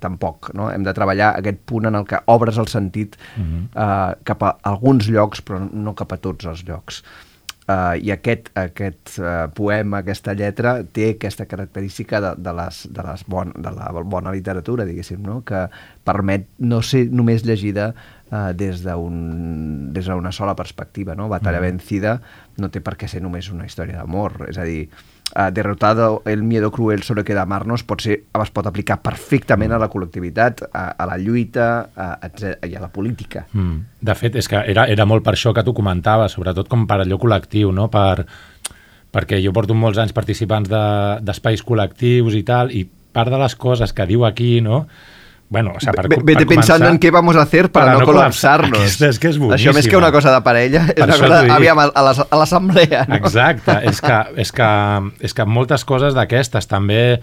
[0.00, 0.50] tampoc.
[0.54, 0.70] No?
[0.72, 5.08] Hem de treballar aquest punt en el que obres el sentit eh, cap a alguns
[5.08, 7.02] llocs, però no cap a tots els llocs.
[7.66, 13.02] Uh, I aquest, aquest uh, poema, aquesta lletra, té aquesta característica de, de, les, de,
[13.02, 15.40] les bon, de la bona literatura, diguéssim, no?
[15.42, 15.64] que
[16.06, 17.88] permet no ser només llegida
[18.30, 21.16] uh, des d'un- des d'una sola perspectiva.
[21.18, 21.26] No?
[21.28, 21.66] Batalla Mm.
[21.72, 22.20] vencida
[22.62, 24.46] no té per què ser només una història d'amor.
[24.46, 25.15] És a dir, uh,
[25.50, 27.34] derrotado el miedo cruel sobre que
[27.84, 31.66] pot ser, es pot aplicar perfectament a la col·lectivitat, a, a la lluita
[31.96, 33.46] a, etc, i a la política.
[33.52, 33.80] Mm.
[34.00, 37.00] De fet, és que era, era molt per això que t'ho comentava, sobretot com per
[37.02, 37.88] allò col·lectiu, no?
[37.92, 38.24] per,
[39.12, 43.38] perquè jo porto molts anys participants de- d'espais de, col·lectius i tal, i part de
[43.40, 44.86] les coses que diu aquí, no?
[45.48, 47.86] Bueno, o sea, per, Ve- Vete per pensando començar- en qué vamos a hacer para,
[47.86, 48.78] para no, no colapsarnos.
[48.80, 49.98] Aquesta és que és Això més que boníssima.
[49.98, 53.04] una cosa de parella, és Per una cosa, aviam, a l'assemblea.
[53.08, 53.14] No?
[53.14, 54.70] Exacte, és que, és que,
[55.20, 57.20] és que moltes coses d'aquestes també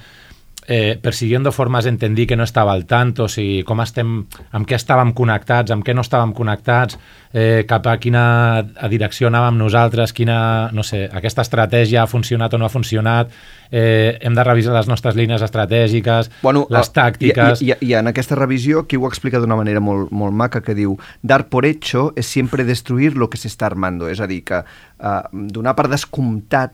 [0.68, 4.76] eh, persiguiendo formes d'entendir que no estava al tanto, o sigui, com estem, amb què
[4.80, 6.98] estàvem connectats, amb què no estàvem connectats,
[7.34, 12.58] eh, cap a quina direcció anàvem nosaltres, quina, no sé, aquesta estratègia ha funcionat o
[12.62, 13.32] no ha funcionat,
[13.72, 16.30] eh, hem de revisar les nostres línies estratègiques,
[16.70, 17.62] les el- tàctiques...
[17.62, 20.76] I, i, I en aquesta revisió, qui ho explica d'una manera molt, molt maca, que
[20.78, 24.08] diu dar por hecho es siempre destruir lo que se está armando.
[24.08, 26.74] És a dir, que uh, donar per descomptat,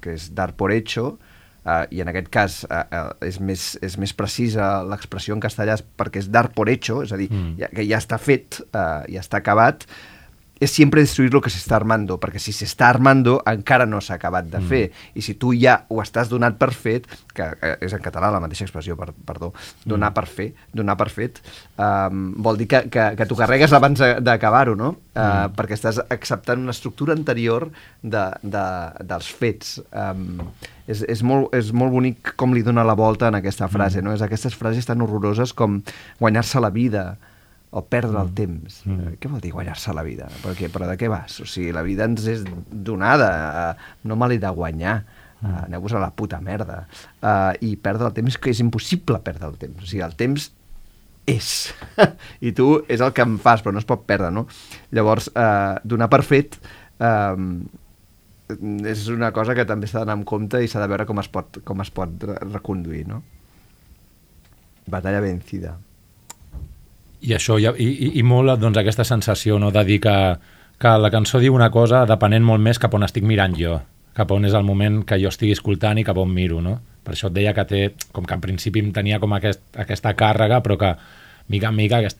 [0.00, 1.16] que és dar por hecho,
[1.66, 5.76] uh, i en aquest cas uh, uh, és, més, és més precisa l'expressió en castellà
[5.98, 7.56] perquè és dar por hecho, és a dir, Mm.
[7.58, 9.84] ja, que ja està fet, uh, ja està acabat,
[10.58, 14.46] és sempre destruir lo que s'està armando, perquè si s'està armando encara no s'ha acabat
[14.48, 14.68] de Mm.
[14.68, 18.30] fer, i si tu ja ho estàs donat per fet, que eh, és en català
[18.32, 19.52] la mateixa expressió, per, perdó,
[19.84, 20.14] donar Mm.
[20.14, 21.42] per fer, donar per fet,
[21.78, 24.96] um, vol dir que, que, que t'ho carregues abans de- d'acabar-ho, no?
[25.14, 25.54] Uh, Mm.
[25.56, 27.70] Perquè estàs acceptant una estructura anterior
[28.02, 28.64] de, de,
[29.04, 29.82] dels fets.
[29.92, 30.40] Um,
[30.86, 34.12] és, és, molt, és molt bonic com li dona la volta en aquesta frase, no?
[34.14, 35.82] És aquestes frases tan horroroses com
[36.20, 37.16] guanyar-se la vida,
[37.76, 38.80] o perdre el temps.
[38.88, 39.18] Mm.
[39.20, 40.30] Què vol dir guanyar-se la vida?
[40.40, 41.34] Perquè, però de què vas?
[41.44, 43.30] O sigui, la vida ens és donada,
[43.76, 44.98] uh, no me l'he de guanyar.
[45.42, 46.86] Uh, Aneu-vos a la puta merda.
[47.20, 49.82] Uh, I perdre el temps, que és impossible perdre el temps.
[49.84, 50.48] O sigui, el temps
[51.28, 51.50] és.
[52.48, 54.46] I tu és el que em fas, però no es pot perdre, no?
[54.96, 56.56] Llavors, uh, donar per fet
[56.96, 57.50] um,
[58.86, 61.28] és una cosa que també s'ha d'anar amb compte i s'ha de veure com es
[61.28, 63.20] pot, com es pot re- reconduir, no?
[64.86, 65.76] Batalla vencida.
[67.26, 70.16] I això, i, i, i molt doncs, aquesta sensació no, de dir que,
[70.78, 73.80] que la cançó diu una cosa depenent molt més cap on estic mirant jo,
[74.16, 76.78] cap on és el moment que jo estigui escoltant i cap on miro, no?
[77.06, 77.80] Per això et deia que té,
[78.14, 80.94] com que en principi em tenia com aquest, aquesta càrrega, però que
[81.52, 82.18] mica en mica aquest,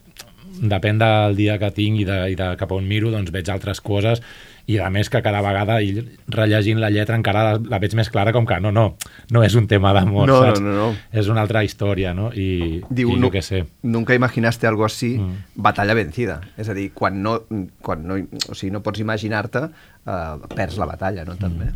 [0.57, 3.81] depèn del dia que tinc i de, i de cap on miro, doncs veig altres
[3.83, 4.23] coses
[4.67, 5.93] i a més que cada vegada i
[6.27, 8.97] rellegint la lletra encara la, la veig més clara com que no, no,
[9.31, 10.59] no és un tema d'amor, No, saps?
[10.59, 10.95] no, no, no.
[11.15, 12.29] És una altra història, no?
[12.35, 13.63] I, Diu, i no, què sé.
[13.83, 15.33] nunca imaginaste algo así, Mm.
[15.55, 16.41] batalla vencida.
[16.57, 17.39] És a dir, quan no,
[17.81, 19.63] quan no, o sigui, no pots imaginar-te,
[20.05, 21.71] uh, perds la batalla, no, també?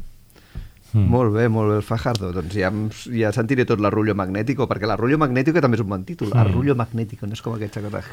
[0.91, 1.07] Mm.
[1.07, 2.33] Molt bé, molt bé, el Fajardo.
[2.35, 2.69] Doncs ja,
[3.15, 6.33] ja sentiré tot l'Arrullo Magnético, perquè l'Arrullo Magnético també és un bon títol.
[6.33, 6.41] Mm.
[6.43, 8.03] Arrullo Magnético, no és com aquesta cosa...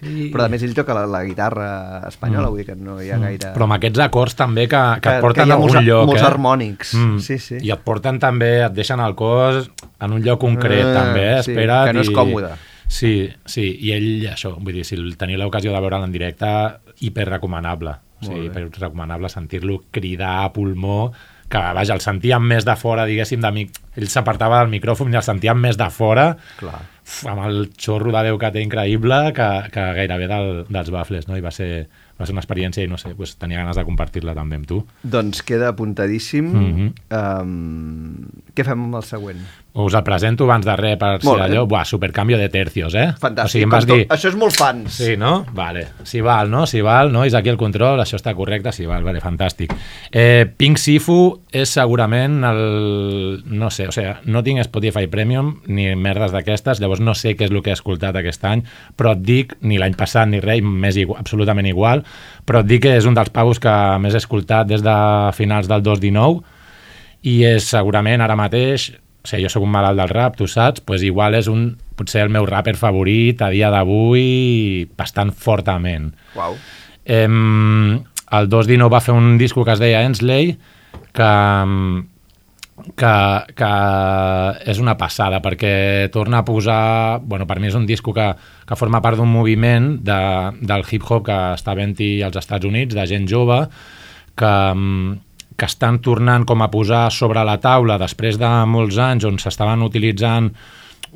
[0.00, 0.30] Sí.
[0.32, 1.68] Però a més ell toca la, la guitarra
[2.08, 2.50] espanyola, Mm.
[2.50, 3.52] vull dir que no hi ha gaire...
[3.54, 5.86] Però amb aquests acords també que, que, Que- et porten que a molts algun a-
[5.88, 6.06] lloc.
[6.06, 6.26] molts eh?
[6.26, 6.94] harmònics.
[7.24, 7.58] Sí, sí.
[7.62, 9.70] I et porten també, et deixen el cos
[10.00, 11.42] en un lloc concret Ah, també, eh?
[11.42, 12.50] sí, Espera't que no és i- còmode.
[12.88, 16.46] Sí, sí, i ell, això, vull dir, si teniu l'ocasió de veure'l en directe,
[17.00, 17.90] hiperrecomanable.
[18.20, 18.62] O sigui, Molt bé.
[18.64, 21.12] hiperrecomanable sentir-lo cridar a pulmó,
[21.48, 23.62] que, vaja, el sentíem més de fora, diguéssim, de mi...
[23.96, 26.80] ell s'apartava del micròfon i el sentíem més de fora, Clar.
[27.28, 31.38] Amb el xorro de veu que té increïble, que, que gairebé del, dels bafles, no?
[31.38, 31.86] I va ser,
[32.18, 34.80] va ser una experiència i no sé, pues, tenia ganes de compartir-la també amb tu.
[35.02, 36.48] Doncs queda apuntadíssim.
[36.52, 36.92] Mhm.
[37.14, 39.40] um, què fem amb el següent?
[39.78, 41.44] Us el presento abans de res per si Molt bé.
[41.46, 41.66] allò...
[41.68, 43.12] Buah, supercanvio de tercios, eh?
[43.20, 43.44] Fantàstic.
[43.44, 43.98] O sigui, em vas dir...
[44.08, 44.90] tot- Això és molt fans.
[44.96, 45.44] Sí, no?
[45.54, 45.84] Vale.
[46.02, 46.64] Si val, no?
[46.66, 47.22] Si val, no?
[47.28, 49.70] És aquí el control, això està correcte, si val, vale, fantàstic.
[50.10, 51.18] Eh, Pink Sifu
[51.52, 53.42] és segurament el...
[53.46, 57.46] No sé, o sigui, no tinc Spotify Premium ni merdes d'aquestes, llavors no sé què
[57.46, 58.64] és el que he escoltat aquest any,
[58.98, 62.02] però et dic, ni l'any passat ni res, m'és igual, absolutament igual,
[62.48, 64.96] però et dic que és un dels pavos que més he escoltat des de
[65.36, 66.40] finals del 2019
[67.28, 70.80] i és segurament ara mateix o sigui, jo sóc un malalt del rap, tu saps,
[70.86, 76.12] pues igual és un, potser el meu rapper favorit a dia d'avui bastant fortament.
[76.38, 76.54] Uau.
[77.04, 80.54] Eh, el 219 va fer un disco que es deia Ensley,
[81.12, 81.32] que,
[82.96, 83.14] que,
[83.58, 83.70] que
[84.70, 87.20] és una passada, perquè torna a posar...
[87.24, 88.28] Bueno, per mi és un disco que,
[88.66, 90.18] que forma part d'un moviment de,
[90.60, 93.62] del hip-hop que està havent-hi als Estats Units, de gent jove,
[94.38, 94.52] que,
[95.58, 99.82] que estan tornant com a posar sobre la taula després de molts anys on s'estaven
[99.86, 100.52] utilitzant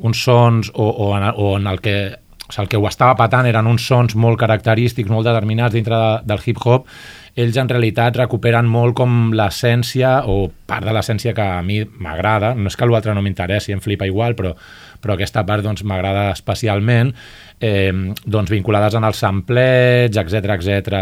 [0.03, 1.97] uns sons o, o, en, o en el que
[2.43, 5.95] o sigui, el que ho estava patant eren uns sons molt característics, molt determinats dintre
[5.95, 6.89] de, del hip-hop,
[7.35, 12.53] ells en realitat recuperen molt com l'essència o part de l'essència que a mi m'agrada,
[12.53, 14.53] no és que l'altre no m'interessi, em flipa igual, però,
[15.01, 17.13] però aquesta part doncs, m'agrada especialment,
[17.59, 17.91] eh,
[18.25, 20.99] doncs, vinculades en els samplets, etc etc.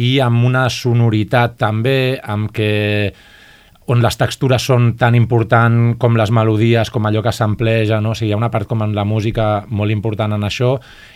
[0.00, 2.72] I amb una sonoritat també amb què
[3.88, 8.12] on les textures són tan important com les melodies, com allò que s'ampleja, no?
[8.12, 10.74] o sigui, hi ha una part com en la música molt important en això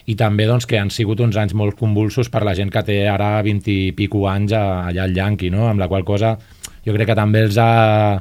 [0.08, 3.02] i també doncs, que han sigut uns anys molt convulsos per la gent que té
[3.12, 5.68] ara 20 i pico anys allà al Yankee, no?
[5.68, 6.38] amb la qual cosa
[6.86, 8.16] jo crec que també els ha,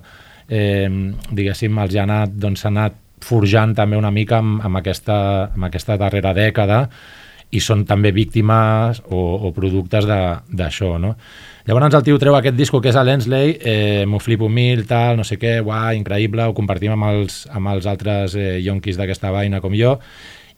[0.51, 0.89] eh,
[1.31, 5.17] diguéssim, els ha anat, doncs, s'ha anat forjant també una mica amb, amb, aquesta,
[5.53, 6.87] amb aquesta darrera dècada
[7.51, 11.15] i són també víctimes o, o productes d'això, no?
[11.67, 15.19] Llavors el tio treu aquest disco que és a Lensley, eh, m'ho flipo mil, tal,
[15.19, 19.33] no sé què, guai, increïble, ho compartim amb els, amb els altres eh, yonquis d'aquesta
[19.35, 19.97] vaina com jo,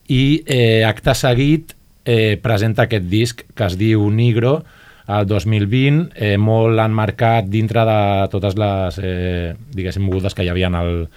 [0.08, 1.76] i eh, acte seguit
[2.06, 4.62] eh, presenta aquest disc que es diu Nigro,
[5.08, 8.00] el 2020, eh, molt enmarcat dintre de
[8.32, 11.10] totes les, eh, diguéssim, mogudes que hi havia al,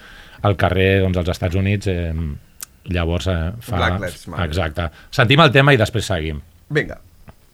[0.42, 1.86] al carrer doncs, als Estats Units.
[1.86, 2.12] Eh,
[2.92, 3.76] llavors eh, fa...
[3.76, 4.46] Black Lives Matter.
[4.46, 4.88] Exacte.
[5.14, 6.40] Sentim el tema i després seguim.
[6.70, 7.00] Vinga.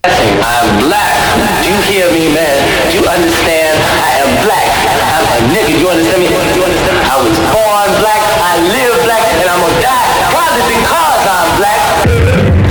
[0.04, 1.14] I'm black.
[1.62, 2.58] Do you hear me, man?
[2.90, 3.78] Do you understand?
[3.78, 4.70] I am black.
[5.14, 5.78] I'm a nigga.
[5.78, 6.26] You understand me?
[6.26, 7.04] You understand me?
[7.06, 8.22] I was born black.
[8.42, 12.61] I live black, and I'm gonna die probably because I'm black.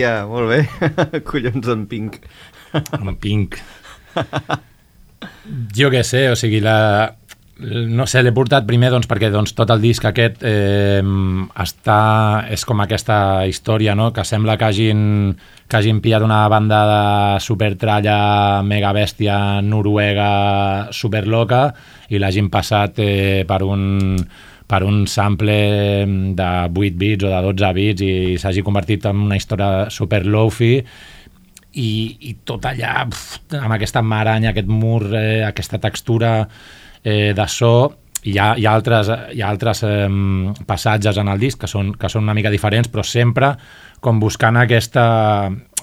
[0.00, 1.20] Hòstia, molt bé.
[1.28, 2.22] Collons en pink.
[2.72, 3.58] amb Pink.
[5.76, 7.10] Jo què sé, o sigui, la,
[7.60, 11.04] no sé, l'he portat primer doncs, perquè doncs, tot el disc aquest eh,
[11.60, 12.00] està,
[12.48, 15.02] és com aquesta història, no?, que sembla que hagin,
[15.68, 17.04] que hagin pillat una banda de
[17.44, 20.30] supertralla mega bèstia noruega
[20.96, 21.66] superloca
[22.08, 24.16] i l'hagin passat eh, per un
[24.70, 25.56] per un sample
[26.38, 30.76] de 8 bits o de 12 bits i s'hagi convertit en una història super lofi
[30.78, 31.90] i,
[32.30, 36.34] i tot allà pf, amb aquesta maranya, aquest mur, eh, aquesta textura
[37.02, 37.74] eh, de so
[38.22, 40.08] hi ha, hi ha altres, hi ha altres eh,
[40.66, 43.54] passatges en el disc que són, que són una mica diferents però sempre
[44.00, 45.04] com buscant aquesta,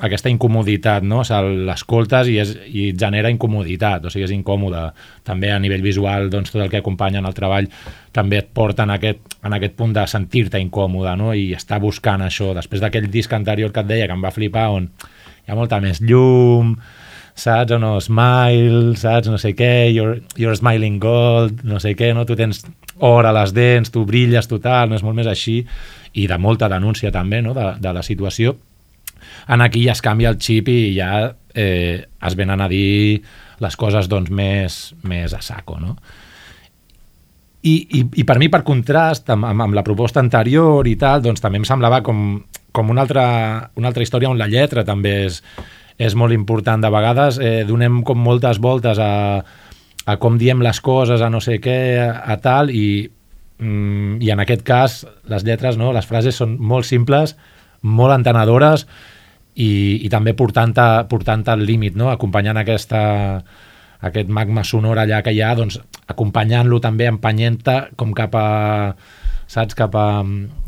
[0.01, 1.21] aquesta incomoditat, no?
[1.21, 4.83] O sigui, l'escoltes i, és, i genera incomoditat, o sigui, és incòmode.
[5.27, 7.69] També a nivell visual, doncs, tot el que acompanya en el treball
[8.15, 11.33] també et porta en aquest, en aquest punt de sentir-te incòmode, no?
[11.37, 12.53] I estar buscant això.
[12.57, 15.79] Després d'aquell disc anterior que et deia, que em va flipar, on hi ha molta
[15.83, 16.73] més llum,
[17.37, 17.77] saps?
[17.77, 19.29] O no, smile, saps?
[19.29, 22.25] No sé què, you're, you're smiling gold, no sé què, no?
[22.25, 22.65] Tu tens
[22.99, 25.61] or a les dents, tu brilles total, no és molt més així,
[26.13, 28.55] i de molta denúncia també, no?, de, de la situació.
[29.49, 33.21] En aquí ja es canvia el xip i ja eh, es venen a dir
[33.63, 34.77] les coses doncs més,
[35.07, 35.95] més a saco, no?
[37.67, 41.23] I, i, i per mi, per contrast, amb, amb, amb la proposta anterior i tal,
[41.25, 42.37] doncs també em semblava com,
[42.71, 43.25] com una, altra,
[43.75, 45.41] una altra història on la lletra també és,
[45.97, 46.83] és molt important.
[46.83, 49.41] De vegades eh, donem com moltes voltes a,
[50.05, 53.09] a com diem les coses, a no sé què, a, a tal, i,
[53.59, 57.35] mm, i en aquest cas les lletres, no, les frases són molt simples,
[57.81, 58.87] molt entenedores
[59.55, 59.69] i,
[60.05, 62.11] i també portant-te portant al límit, no?
[62.11, 63.01] acompanyant aquesta,
[64.05, 68.47] aquest magma sonor allà que hi ha, doncs acompanyant-lo també, empenyent-te com cap a
[69.47, 70.07] saps, cap a,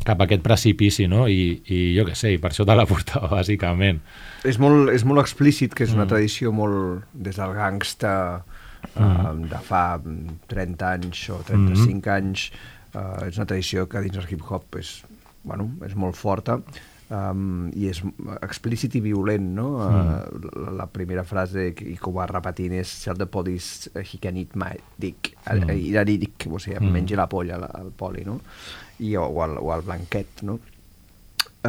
[0.08, 1.28] cap a aquest precipici, no?
[1.28, 4.02] I, i jo què sé, i per això te la portava, bàsicament.
[4.48, 9.62] És molt, és molt explícit, que és una tradició molt des del gangsta uh, de
[9.68, 12.50] fa 30 anys o 35 anys.
[12.90, 14.96] Uh, és una tradició que dins el hip-hop és,
[15.44, 16.56] bueno, és molt forta
[17.14, 18.00] um, i és
[18.42, 19.68] explícit i violent, no?
[19.78, 24.02] Uh, la, la primera frase i que ho va repetint és Tell the police uh,
[24.02, 25.36] he can eat my dick.
[25.46, 25.70] Mm.
[25.94, 28.40] Uh, dick, o sigui, em mengi la polla la- el poli, no?
[29.00, 30.58] I, o, o, el, o el blanquet, no?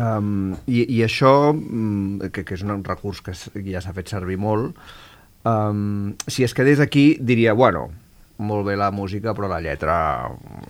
[0.00, 3.34] Um, i, I això, mm, que, que és un recurs que
[3.66, 4.78] ja s'ha fet servir molt,
[5.44, 7.88] um, si es quedés aquí diria, bueno,
[8.40, 9.96] molt bé la música, però la lletra,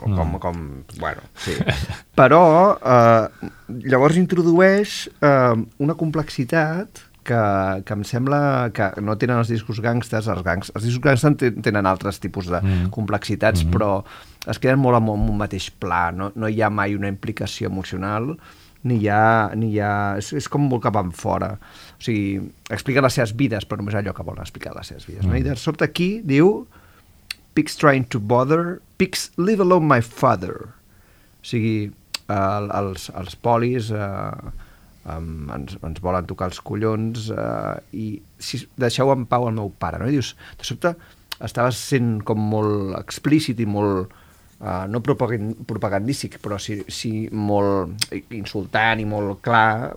[0.03, 0.59] com, com
[0.99, 1.55] bueno, sí.
[2.21, 2.43] Però
[2.77, 3.49] eh,
[3.89, 7.41] llavors introdueix eh, una complexitat que,
[7.87, 11.61] que em sembla que no tenen els discos gangsters, els, gangs, els discos gangsters ten-
[11.63, 12.89] tenen altres tipus de Mm.
[12.91, 14.03] complexitats, però
[14.51, 18.35] es queden molt en un, mateix pla, no, no hi ha mai una implicació emocional,
[18.83, 19.51] ni hi ha...
[19.55, 21.53] Ni hi ha és, és com molt cap en fora.
[21.99, 22.41] O sigui,
[22.73, 25.27] explica les seves vides, però només allò que volen explicar les seves vides.
[25.29, 25.37] No?
[25.37, 26.63] I de sobte aquí diu
[27.55, 30.71] Pigs trying to bother, pigs leave alone my father.
[31.41, 31.91] O sigui,
[32.31, 34.51] el, els, els polis eh,
[35.11, 38.07] ens, ens volen tocar els collons eh, i
[38.39, 40.01] si, deixeu en pau el meu pare.
[40.01, 40.09] No?
[40.09, 40.95] I dius, de sobte
[41.41, 44.13] estaves sent com molt explícit i molt,
[44.61, 49.95] uh, no propagand, propagandístic, però sí, sí molt insultant i molt clar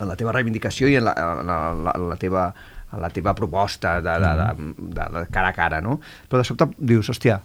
[0.00, 2.48] en la teva reivindicació i en la, en la, en la, en la teva
[2.92, 5.98] en la teva proposta de, de, de, de, de cara a cara, no?
[6.28, 7.40] Però de sobte dius, hòstia,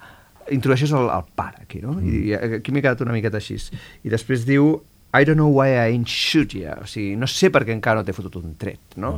[0.54, 1.98] introdueixes el, el pare aquí, no?
[2.02, 3.60] I aquí m'he quedat una miqueta així.
[4.04, 4.76] I després diu,
[5.16, 6.78] I don't know why I ain't shoot ya.
[6.84, 9.18] O sigui, no sé per què encara no t'he fotut un tret, no?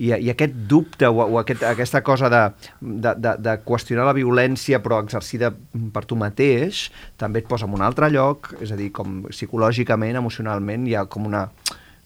[0.00, 2.40] I, I aquest dubte o, o aquest, aquesta cosa de,
[2.80, 5.50] de, de, de qüestionar la violència però exercida
[5.92, 6.86] per tu mateix
[7.20, 11.04] també et posa en un altre lloc, és a dir, com psicològicament, emocionalment, hi ha
[11.10, 11.44] com una,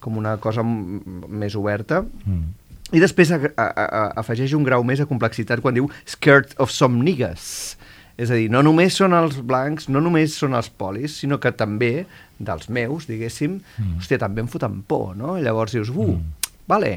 [0.02, 2.02] com una cosa més oberta.
[2.02, 2.63] Mm.
[2.92, 6.72] I després a, a, a, afegeix un grau més de complexitat quan diu scared of
[6.74, 7.76] some niggas.
[8.20, 11.50] És a dir, no només són els blancs, no només són els polis, sinó que
[11.50, 12.04] també,
[12.38, 13.96] dels meus, diguéssim, mm.
[13.98, 15.34] hòstia, també em foten por, no?
[15.42, 16.52] Llavors dius, uh, mm.
[16.70, 16.92] vale,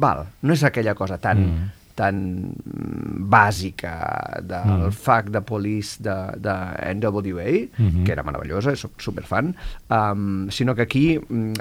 [0.00, 1.77] val, no és aquella cosa tan, mm.
[1.98, 2.18] Tan
[2.54, 3.92] mm, bàsica
[4.46, 4.92] del mm.
[4.94, 6.54] fac de police de, de
[6.94, 8.04] NWA, Mhm.
[8.06, 9.50] que era meravellosa, soc superfan,
[9.90, 11.52] um, sinó que aquí mm,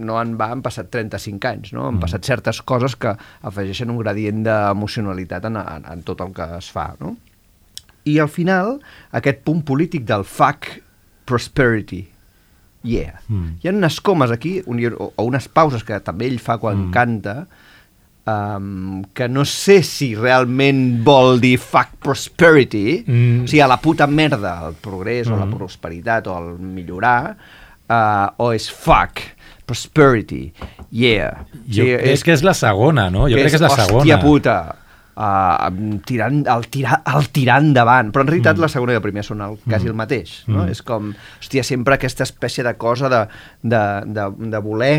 [0.00, 1.86] no en va, han passat 35 anys, no?
[1.90, 6.48] han passat certes coses que afegeixen un gradient d'emocionalitat en, en, en tot el que
[6.58, 6.94] es fa.
[7.00, 7.16] No?
[8.08, 8.78] I al final,
[9.14, 10.66] aquest punt polític del fuck
[11.28, 12.00] prosperity,
[12.82, 13.20] yeah.
[13.30, 13.58] Mm.
[13.62, 16.88] Hi ha unes comes aquí, un, o, o unes pauses que també ell fa quan
[16.88, 16.90] Mm.
[16.96, 17.36] canta,
[18.26, 23.44] um, que no sé si realment vol dir fuck prosperity, Mm.
[23.44, 25.56] o sigui, a la puta merda, el progrés o la Mm.
[25.56, 27.36] prosperitat o el millorar,
[27.88, 29.20] uh, o és fuck
[29.66, 30.52] prosperity,
[30.90, 31.44] yeah.
[31.68, 33.28] Jo crec que és la segona, no?
[33.28, 34.02] Jo crec que és la segona.
[34.02, 34.56] Hòstia puta,
[35.16, 38.12] uh, tirant, el, tirar, el tirar endavant.
[38.12, 38.60] Però en realitat mm.
[38.60, 40.42] la segona i el primer són el, quasi el mateix.
[40.48, 40.64] No?
[40.64, 40.70] Mm.
[40.74, 43.22] És com, hòstia, sempre aquesta espècie de cosa de,
[43.62, 44.96] de, de, de voler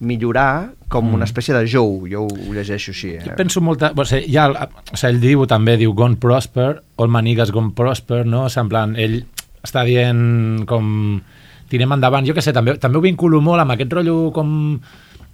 [0.00, 1.14] millorar com Mm.
[1.14, 2.06] una espècie de jou.
[2.10, 3.10] Jo ho llegeixo així.
[3.16, 3.22] Eh?
[3.26, 3.92] Jo penso molta...
[3.96, 7.50] O sigui, ja, el- o sigui, ell diu també, diu Gone Prosper, All my niggas
[7.50, 8.44] gone prosper, no?
[8.44, 9.24] O sigui, en plan, ell
[9.64, 11.20] està dient com
[11.68, 12.26] tirem endavant.
[12.26, 14.80] Jo que sé, també, també ho vinculo molt amb aquest rotllo com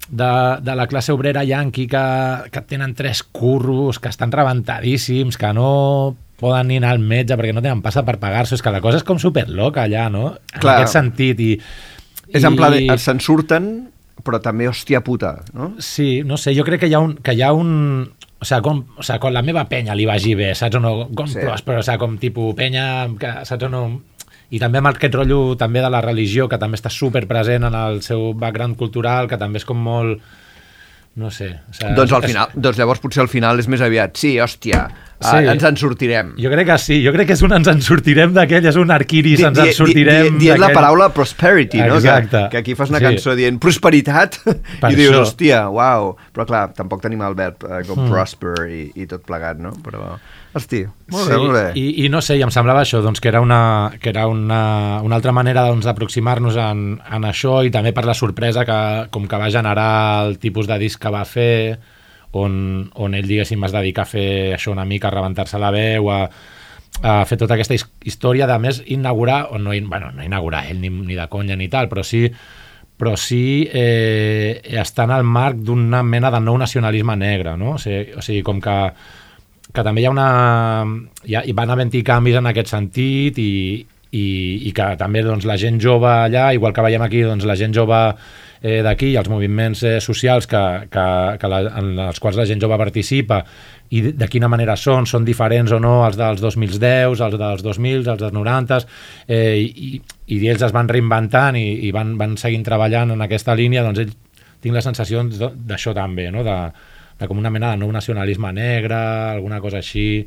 [0.08, 0.30] de,
[0.62, 2.04] de la classe obrera yanqui que,
[2.50, 7.52] que tenen tres curros, que estan rebentadíssims, que no poden ni anar al metge perquè
[7.52, 8.54] no tenen passa per pagar-se.
[8.56, 10.30] És que la cosa és com superloca allà, no?
[10.54, 10.78] En Clar.
[10.80, 11.40] aquest sentit.
[11.40, 11.50] I,
[12.32, 13.90] És en plan, i- de- se'n surten,
[14.24, 15.74] però també, hòstia puta, no?
[15.78, 17.16] Sí, no sé, jo crec que hi ha un...
[17.22, 17.70] Que hi ha un
[18.40, 20.94] o sigui, com, o sigui, quan la meva penya li vagi bé, saps o no?
[21.16, 21.38] Com Sí.
[21.38, 21.44] sí.
[21.44, 23.82] pròsper, o sigui, com tipus penya, que, saps o no?
[24.50, 27.74] I també amb aquest rotllo també de la religió, que també està super present en
[27.74, 30.22] el seu background cultural, que també és com molt...
[31.16, 31.58] No sé.
[31.68, 34.36] O sigui, Doncs al és- final, doncs llavors potser al final és més aviat, sí,
[34.38, 34.88] hòstia,
[35.20, 35.36] Sí.
[35.36, 36.34] ens en sortirem.
[36.38, 38.90] Jo crec que sí, jo crec que és un ens en sortirem d'aquell, és un
[38.90, 40.74] arquiris, ens en di- sortirem di- Dient la d'aquell.
[40.80, 41.96] paraula prosperity, no?
[41.96, 42.44] Exacte.
[42.44, 43.04] Que, que aquí fas una Sí.
[43.04, 44.38] cançó dient prosperitat
[44.80, 46.16] Per i dius, hòstia, uau.
[46.32, 48.08] Però clar, tampoc tenim el verb eh, com Mm.
[48.10, 49.72] prosper i, i tot plegat, no?
[49.82, 50.16] Però,
[50.54, 50.80] hosti,
[51.12, 51.64] molt sí, bé, molt bé.
[51.78, 55.00] I, I no sé, i em semblava això, doncs, que era una, que era una,
[55.06, 58.78] una altra manera doncs, d'aproximar-nos en, en això i també per la sorpresa que,
[59.14, 59.90] com que va generar
[60.26, 61.78] el tipus de disc que va fer,
[62.32, 66.10] on, on ell, diguéssim, es dedica a fer això una mica, a rebentar-se la veu,
[66.10, 66.24] a,
[67.02, 70.80] a fer tota aquesta his- història, de més inaugurar, o no, bueno, no inaugurar ell
[70.82, 72.26] ni, ni de conya ni tal, però sí
[73.00, 77.78] però sí eh, està en el marc d'una mena de nou nacionalisme negre, no?
[77.78, 78.74] O sigui, o sigui com que,
[79.72, 80.28] que també hi ha una...
[81.26, 83.50] Hi, ha, hi van havent-hi canvis en aquest sentit i,
[84.10, 84.26] i,
[84.68, 87.74] i que també doncs, la gent jove allà, igual que veiem aquí, doncs, la gent
[87.76, 87.98] jove
[88.62, 91.04] eh, d'aquí, els moviments eh, socials que, que,
[91.40, 93.42] que la, en els quals la gent jove participa
[93.90, 97.62] i de, de quina manera són, són diferents o no els dels 2010, els dels
[97.66, 98.80] 2000, els dels 90,
[99.26, 99.92] eh, i,
[100.30, 104.04] i ells es van reinventant i, i van, van seguint treballant en aquesta línia, doncs
[104.04, 104.18] ells
[104.60, 106.42] tinc la sensació d- d'això també, no?
[106.44, 106.56] de,
[107.20, 108.96] de com una mena de nou nacionalisme negre,
[109.36, 110.24] alguna cosa així.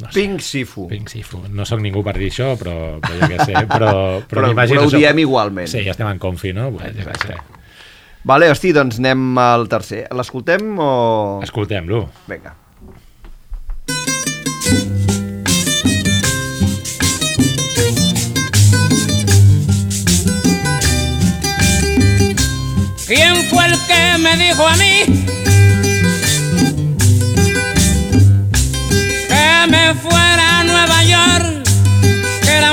[0.00, 0.14] No sé.
[0.20, 0.86] Pink Sifu.
[0.88, 1.42] Pink Sifu.
[1.52, 3.52] No sóc ningú per dir això, però, però jo què sé.
[3.68, 3.90] Però,
[4.24, 5.68] però, Però- però ho diem igualment.
[5.68, 6.70] Sí, ja estem en confi, no?
[6.76, 7.36] Pues, què sé.
[8.24, 10.06] Vale, hosti, doncs anem al tercer.
[10.16, 10.90] L'escoltem o...?
[11.44, 12.02] Escoltem-lo.
[12.28, 12.52] Vinga.
[23.06, 25.24] ¿Quién fue el que me dijo a mí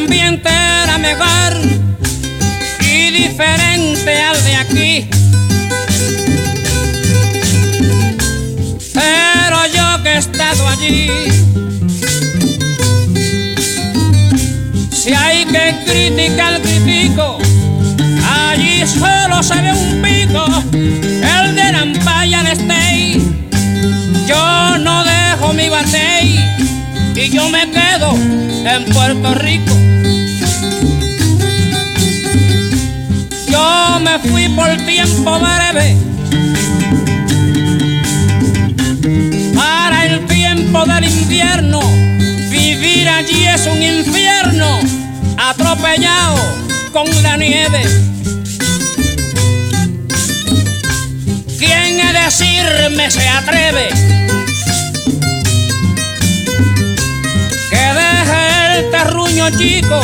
[0.08, 1.62] ambiente era mejor
[2.80, 5.10] y diferente al de aquí.
[8.93, 11.10] Pero yo que he estado allí,
[14.91, 17.38] si hay que criticar, critico.
[18.49, 23.22] Allí solo se ve un pico, el de la Empire State.
[24.26, 26.39] Yo no dejo mi batey
[27.14, 29.74] y yo me quedo en Puerto Rico.
[34.08, 35.97] Me fui por tiempo breve
[39.55, 41.80] para el tiempo del invierno.
[42.49, 44.80] Vivir allí es un infierno,
[45.38, 46.38] atropellado
[46.93, 47.82] con la nieve.
[51.58, 53.89] ¿Quién a decirme se atreve?
[57.72, 59.99] Que deje el terruño chico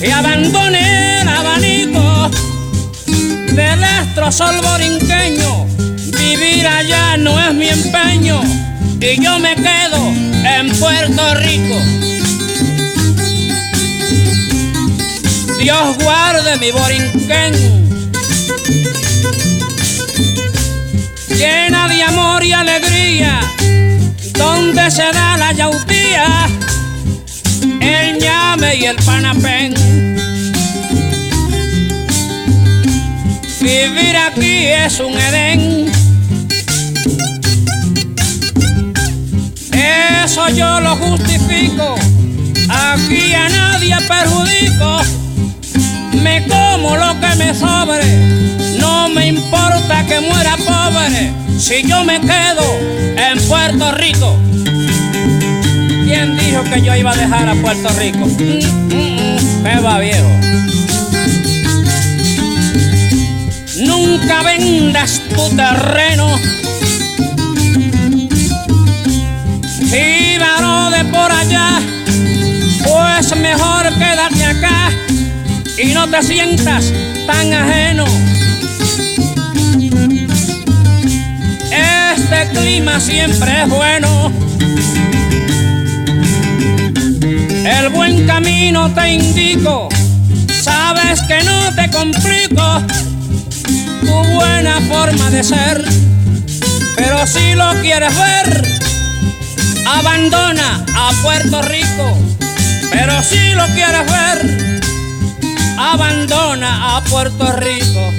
[0.00, 2.30] y abandone el abanico
[3.56, 5.66] del sol borinqueño.
[6.18, 8.42] Vivir allá no es mi empeño
[9.00, 9.96] y yo me quedo
[10.44, 11.78] en Puerto Rico.
[15.58, 17.54] Dios guarde mi borinquén.
[21.28, 23.40] Llena de amor y alegría,
[24.34, 26.48] donde se da la yautía,
[27.80, 30.25] el ñame y el panapén.
[33.76, 35.92] Vivir aquí es un Edén.
[40.24, 41.94] Eso yo lo justifico.
[42.70, 45.02] Aquí a nadie perjudico.
[46.22, 48.06] Me como lo que me sobre.
[48.78, 51.34] No me importa que muera pobre.
[51.58, 52.64] Si yo me quedo
[53.18, 54.38] en Puerto Rico.
[56.06, 58.24] ¿Quién dijo que yo iba a dejar a Puerto Rico?
[58.24, 60.30] Mm, mm, mm, me va viejo.
[64.18, 66.38] Nunca vendas tu terreno.
[69.90, 71.80] Jíbaro de por allá,
[72.82, 74.90] pues mejor quédate acá
[75.76, 76.92] y no te sientas
[77.26, 78.06] tan ajeno.
[81.70, 84.32] Este clima siempre es bueno.
[87.66, 89.90] El buen camino te indico,
[90.62, 92.82] sabes que no te complico
[94.06, 95.84] tu buena forma de ser.
[96.96, 98.62] Pero si lo quieres ver,
[99.86, 102.16] abandona a Puerto Rico.
[102.90, 104.80] Pero si lo quieres ver,
[105.78, 108.12] abandona a Puerto Rico.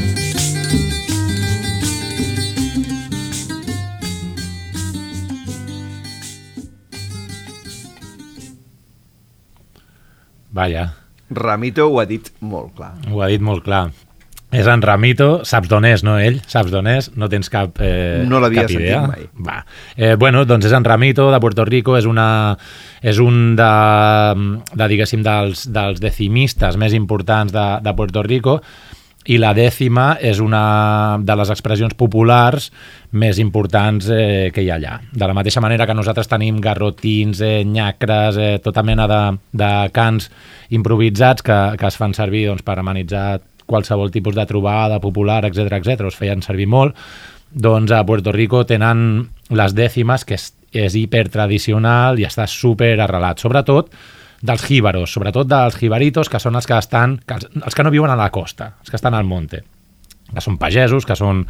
[10.51, 10.95] Vaja,
[11.29, 12.95] Ramito ho ha dit molt clar.
[13.11, 13.91] ho ha dit molt clar.
[14.51, 16.37] És en Ramito, saps d'on és, no ell?
[16.47, 17.09] Saps d'on és?
[17.19, 19.01] No tens cap, eh, No l'havia idea?
[19.03, 19.25] sentit mai.
[19.43, 19.57] Va.
[19.97, 22.57] Eh, bueno, doncs és en Ramito, de Puerto Rico, és, una,
[23.01, 23.71] és un de,
[24.73, 28.61] de diguéssim, dels, dels decimistes més importants de, de Puerto Rico
[29.27, 32.69] i la dècima és una de les expressions populars
[33.11, 34.93] més importants eh, que hi ha allà.
[35.11, 39.21] De la mateixa manera que nosaltres tenim garrotins, eh, nyacres, eh, tota mena de,
[39.51, 40.31] de cants
[40.69, 45.77] improvisats que, que es fan servir doncs, per amenitzar qualsevol tipus de trobada popular, etc
[45.79, 46.07] etc.
[46.07, 46.97] es feien servir molt,
[47.51, 53.39] doncs a Puerto Rico tenen les dècimes, que és, és hipertradicional i està super arrelat,
[53.43, 53.93] sobretot
[54.47, 57.93] dels jíbaros, sobretot dels jibaritos, que són els que estan, que els, els que no
[57.93, 59.63] viuen a la costa, els que estan al monte
[60.27, 61.45] que són pagesos, que són,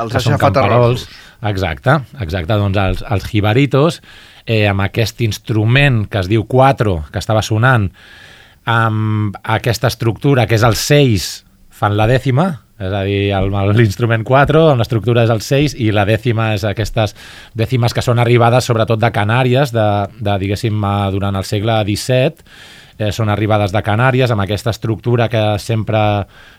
[0.00, 1.06] Els que són aixafaterrossos.
[1.50, 2.56] Exacte, exacte.
[2.56, 4.00] Doncs els, els jibaritos,
[4.46, 7.90] eh, amb aquest instrument que es diu 4, que estava sonant,
[8.64, 11.30] amb aquesta estructura que és el 6,
[11.82, 12.44] fan la dècima,
[12.82, 13.32] és a dir,
[13.74, 17.14] l'instrument 4, amb l'estructura és el 6, i la dècima és aquestes
[17.58, 19.88] dècimes que són arribades sobretot de Canàries, de,
[20.22, 22.46] de diguéssim, eh, durant el segle XVII,
[23.02, 26.02] eh, són arribades de Canàries amb aquesta estructura que sempre,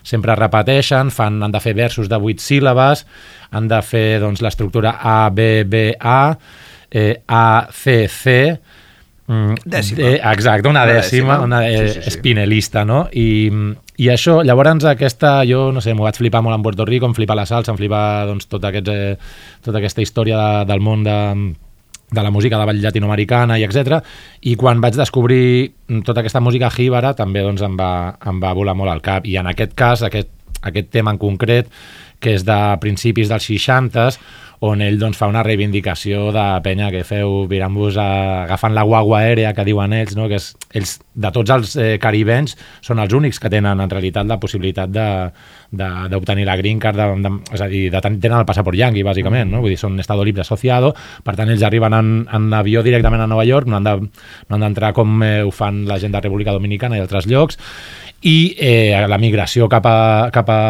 [0.04, 3.06] sempre repeteixen, fan, han de fer versos de 8 síl·labes,
[3.56, 6.36] han de fer doncs, l'estructura A, B, B, A,
[6.92, 8.38] eh, A, C, C,
[9.26, 9.96] Mm, Dècima.
[10.02, 11.44] De, exacte, una Una dècima, dècima.
[11.46, 12.08] una eh, Sí, sí, sí.
[12.10, 13.08] espinelista, no?
[13.10, 13.48] I,
[13.96, 17.14] I això, llavors aquesta, jo no sé, m'ho vaig flipar molt en Puerto Rico, em
[17.14, 21.04] flipa la salsa, em flipa doncs, tot aquests, eh, tota aquesta història de, del món
[21.06, 21.18] de,
[22.10, 24.00] de la música de ball latinoamericana i etc.
[24.42, 25.74] I quan vaig descobrir
[26.06, 29.28] tota aquesta música jíbara també doncs, em, va, em va volar molt al cap.
[29.30, 30.30] I en aquest cas, aquest,
[30.62, 31.70] aquest tema en concret,
[32.18, 34.18] que és de principis dels 60s,
[34.64, 39.50] on ell doncs, fa una reivindicació de penya que feu virant-vos agafant la guagua aèrea
[39.52, 40.28] que diuen ells, no?
[40.30, 44.26] que és, ells de tots els eh, caribenys són els únics que tenen en realitat
[44.30, 44.88] la possibilitat
[45.74, 49.04] d'obtenir la green card, de, de, és a dir, de, ten- tenen el passaport yankee,
[49.06, 49.60] bàsicament, no?
[49.64, 50.94] vull dir, són estado libre associado,
[51.24, 53.98] per tant ells arriben en, en avió directament a Nova York, no han de-
[54.48, 57.58] no han d'entrar com eh, ho fan la gent de República Dominicana i altres llocs,
[58.24, 59.96] i eh, la migració cap a,
[60.32, 60.60] cap a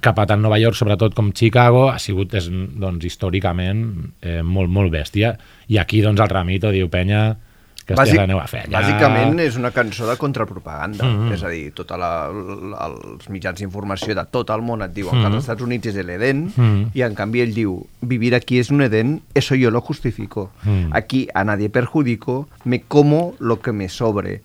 [0.00, 4.70] cap a tant Nova York, sobretot com Chicago, ha sigut és, doncs, històricament eh, molt,
[4.70, 5.36] molt bèstia.
[5.68, 7.36] I aquí, doncs, el Ramito diu, penya,
[7.84, 8.78] que Bàsic- aneu a fer allà.
[8.84, 11.16] Bàsicament és una cançó de contrapropaganda, mm.
[11.28, 11.32] -hmm.
[11.34, 15.12] és a dir, tota la, la, els mitjans d'informació de tot el món et diuen
[15.16, 15.20] Mhm.
[15.20, 16.90] que als Estats Units és l'Eden Mhm.
[16.94, 20.52] i en canvi ell diu, vivir aquí es un Edén, eso yo lo justifico.
[20.62, 20.90] Mhm.
[20.92, 24.42] Aquí a nadie perjudico, me como lo que me sobre.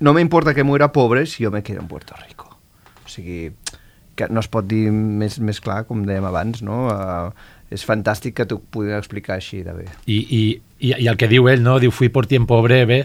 [0.00, 2.58] No me importa que muera pobre si yo me quedo en Puerto Rico.
[3.06, 3.52] O sigui,
[4.22, 6.86] que no es pot dir més, més clar, com dèiem abans, no?
[6.92, 9.86] Uh, és fantàstic que t'ho pugui explicar així de bé.
[10.06, 10.42] I, i,
[10.78, 11.78] i, i el que diu ell, no?
[11.82, 13.04] Diu, fui por tiempo breve,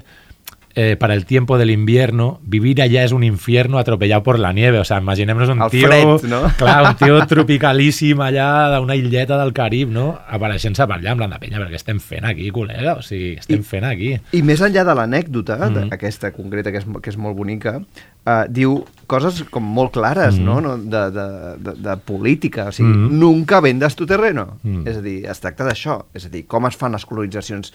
[0.79, 4.77] eh, para el tiempo del invierno, vivir allá es un infierno atropellado por la nieve.
[4.77, 5.87] O sea, imaginémonos un El tio...
[5.87, 6.43] fred, no?
[6.55, 10.19] Clar, un tio tropicalíssim allà d'una illeta del Carib, no?
[10.29, 12.93] Apareixent-se per allà amb la penya, perquè estem fent aquí, col·lega?
[12.99, 14.13] O sigui, estem fent aquí.
[14.37, 15.73] I més enllà de l'anècdota, mm.
[15.73, 15.93] -hmm.
[15.97, 20.45] aquesta concreta, que és, que és molt bonica, uh, diu coses com molt clares, Mhm.
[20.45, 20.61] no?
[20.61, 20.77] no?
[20.77, 23.17] De, de, de, de política, o sigui, Mhm.
[23.19, 24.59] nunca vendes tu terreno.
[24.61, 24.87] Mhm.
[24.87, 27.73] És a dir, es tracta d'això, és a dir, com es fan les colonitzacions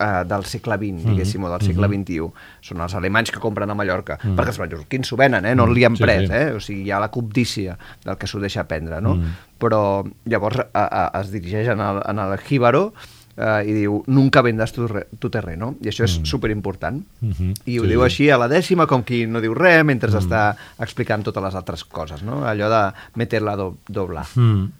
[0.00, 1.10] uh, del segle XX, Mhm.
[1.12, 2.04] diguéssim, o del segle Mhm.
[2.04, 2.32] XXI.
[2.62, 4.34] Són els alemanys que compren a Mallorca, Mhm.
[4.36, 5.54] perquè els mallorquins s'ho venen, eh?
[5.54, 6.34] no li han Sí, pres, sí.
[6.34, 6.52] eh?
[6.56, 9.14] o sigui, hi ha la cobdícia del que s'ho deixa prendre, no?
[9.16, 9.34] Mhm.
[9.60, 12.92] Però llavors a, a, es dirigeix en el, en el jíbaro
[13.36, 14.86] eh, i diu, nunca vendes tu,
[15.18, 16.24] tu terreno, i això és Mm.
[16.26, 17.06] superimportant.
[17.20, 17.54] Mhm.
[17.64, 20.14] I ho Sí, diu així a la dècima, com qui no diu res, mentre Mm.
[20.18, 22.44] està explicant totes les altres coses, no?
[22.44, 24.26] Allò de meter-la do doblar.
[24.34, 24.72] Mm.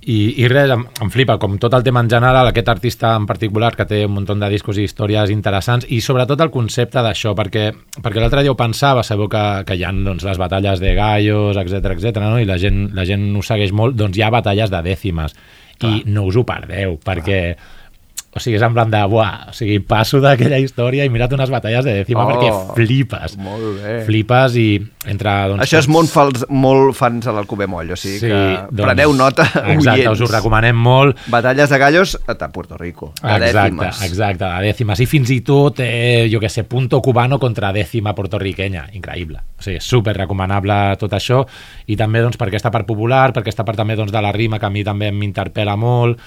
[0.00, 3.26] I, I res, em, em flipa, com tot el tema en general, aquest artista en
[3.28, 7.34] particular que té un munt de discos i històries interessants i sobretot el concepte d'això,
[7.36, 7.66] perquè,
[8.00, 11.60] perquè l'altre dia ho pensava, sabeu que, que hi ha doncs, les batalles de gallos,
[11.60, 12.38] etc etc no?
[12.40, 15.36] i la gent, la gent ho segueix molt, doncs hi ha batalles de dècimes.
[15.80, 17.40] I no us ho perdeu, perquè
[18.30, 21.50] o sigui, és en plan de, buah, o sigui, passo d'aquella història i mira't unes
[21.50, 23.36] batalles de dècima Oh, perquè flipes.
[23.42, 23.94] molt bé.
[24.06, 24.66] Flipes i
[25.10, 25.32] entre...
[25.50, 28.38] Doncs, Això és molt, fals, molt fans a l'Alcover Moll, o sigui que
[28.70, 30.12] doncs, preneu nota, Exacte, oients.
[30.14, 31.18] us ho recomanem molt.
[31.26, 34.02] Batalles de gallos a Puerto Rico, de Exacte, dècimes.
[34.06, 35.00] exacte, de dècimes.
[35.00, 38.86] I fins i tot, eh, jo que sé, punto cubano contra dècima portorriquenya.
[38.92, 39.40] Increïble.
[39.58, 41.42] O sigui, super recomanable tot això.
[41.90, 44.58] I també doncs, per aquesta part popular, per aquesta part també doncs, de la rima,
[44.60, 46.20] que a mi també m'interpel·la molt.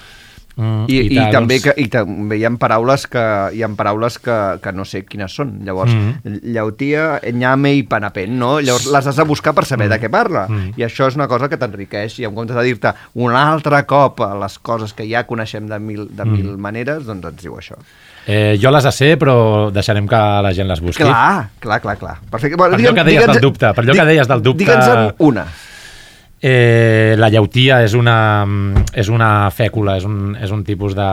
[0.56, 3.24] Mm, I, i, tal, també, doncs, que, i també hi ha paraules que,
[3.56, 5.56] hi ha paraules que, que no sé quines són.
[5.66, 8.60] Llavors, mm llautia, nyame i panapent, no?
[8.60, 10.00] Llavors les has de buscar per saber mm -hmm.
[10.00, 10.46] de què parla.
[10.48, 10.72] Mm.
[10.76, 12.18] I això és una cosa que t'enriqueix.
[12.20, 16.08] I en comptes de dir-te un altre cop les coses que ja coneixem de mil,
[16.16, 16.60] de mil Mhm.
[16.60, 17.74] maneres, doncs ens diu això.
[18.26, 21.02] Eh, jo les sé, però deixarem que la gent les busqui.
[21.02, 22.18] Clar, clar, clar, clar.
[22.30, 22.56] Perfecte.
[22.56, 25.46] Per allò que deies del dubte, per allò que deies del dubte- Digue'ns una.
[26.44, 28.44] Eh, la llautia és una,
[28.92, 31.10] és una fècula, és un, és un tipus de,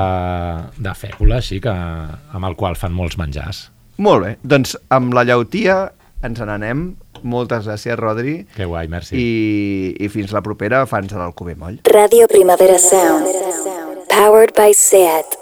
[0.75, 3.69] de fècula, així que, amb el qual fan molts menjars.
[4.01, 4.33] Molt bé.
[4.43, 5.85] Doncs amb la llautia
[6.25, 6.89] ens n'anem.
[7.21, 8.39] Moltes gràcies, Rodri.
[8.55, 9.15] Que guai, merci.
[9.15, 11.79] I, i fins la propera, fans de l'Alcover Moll.
[11.87, 13.29] Radio Primavera Sound.
[14.11, 15.40] Powered by SEAT.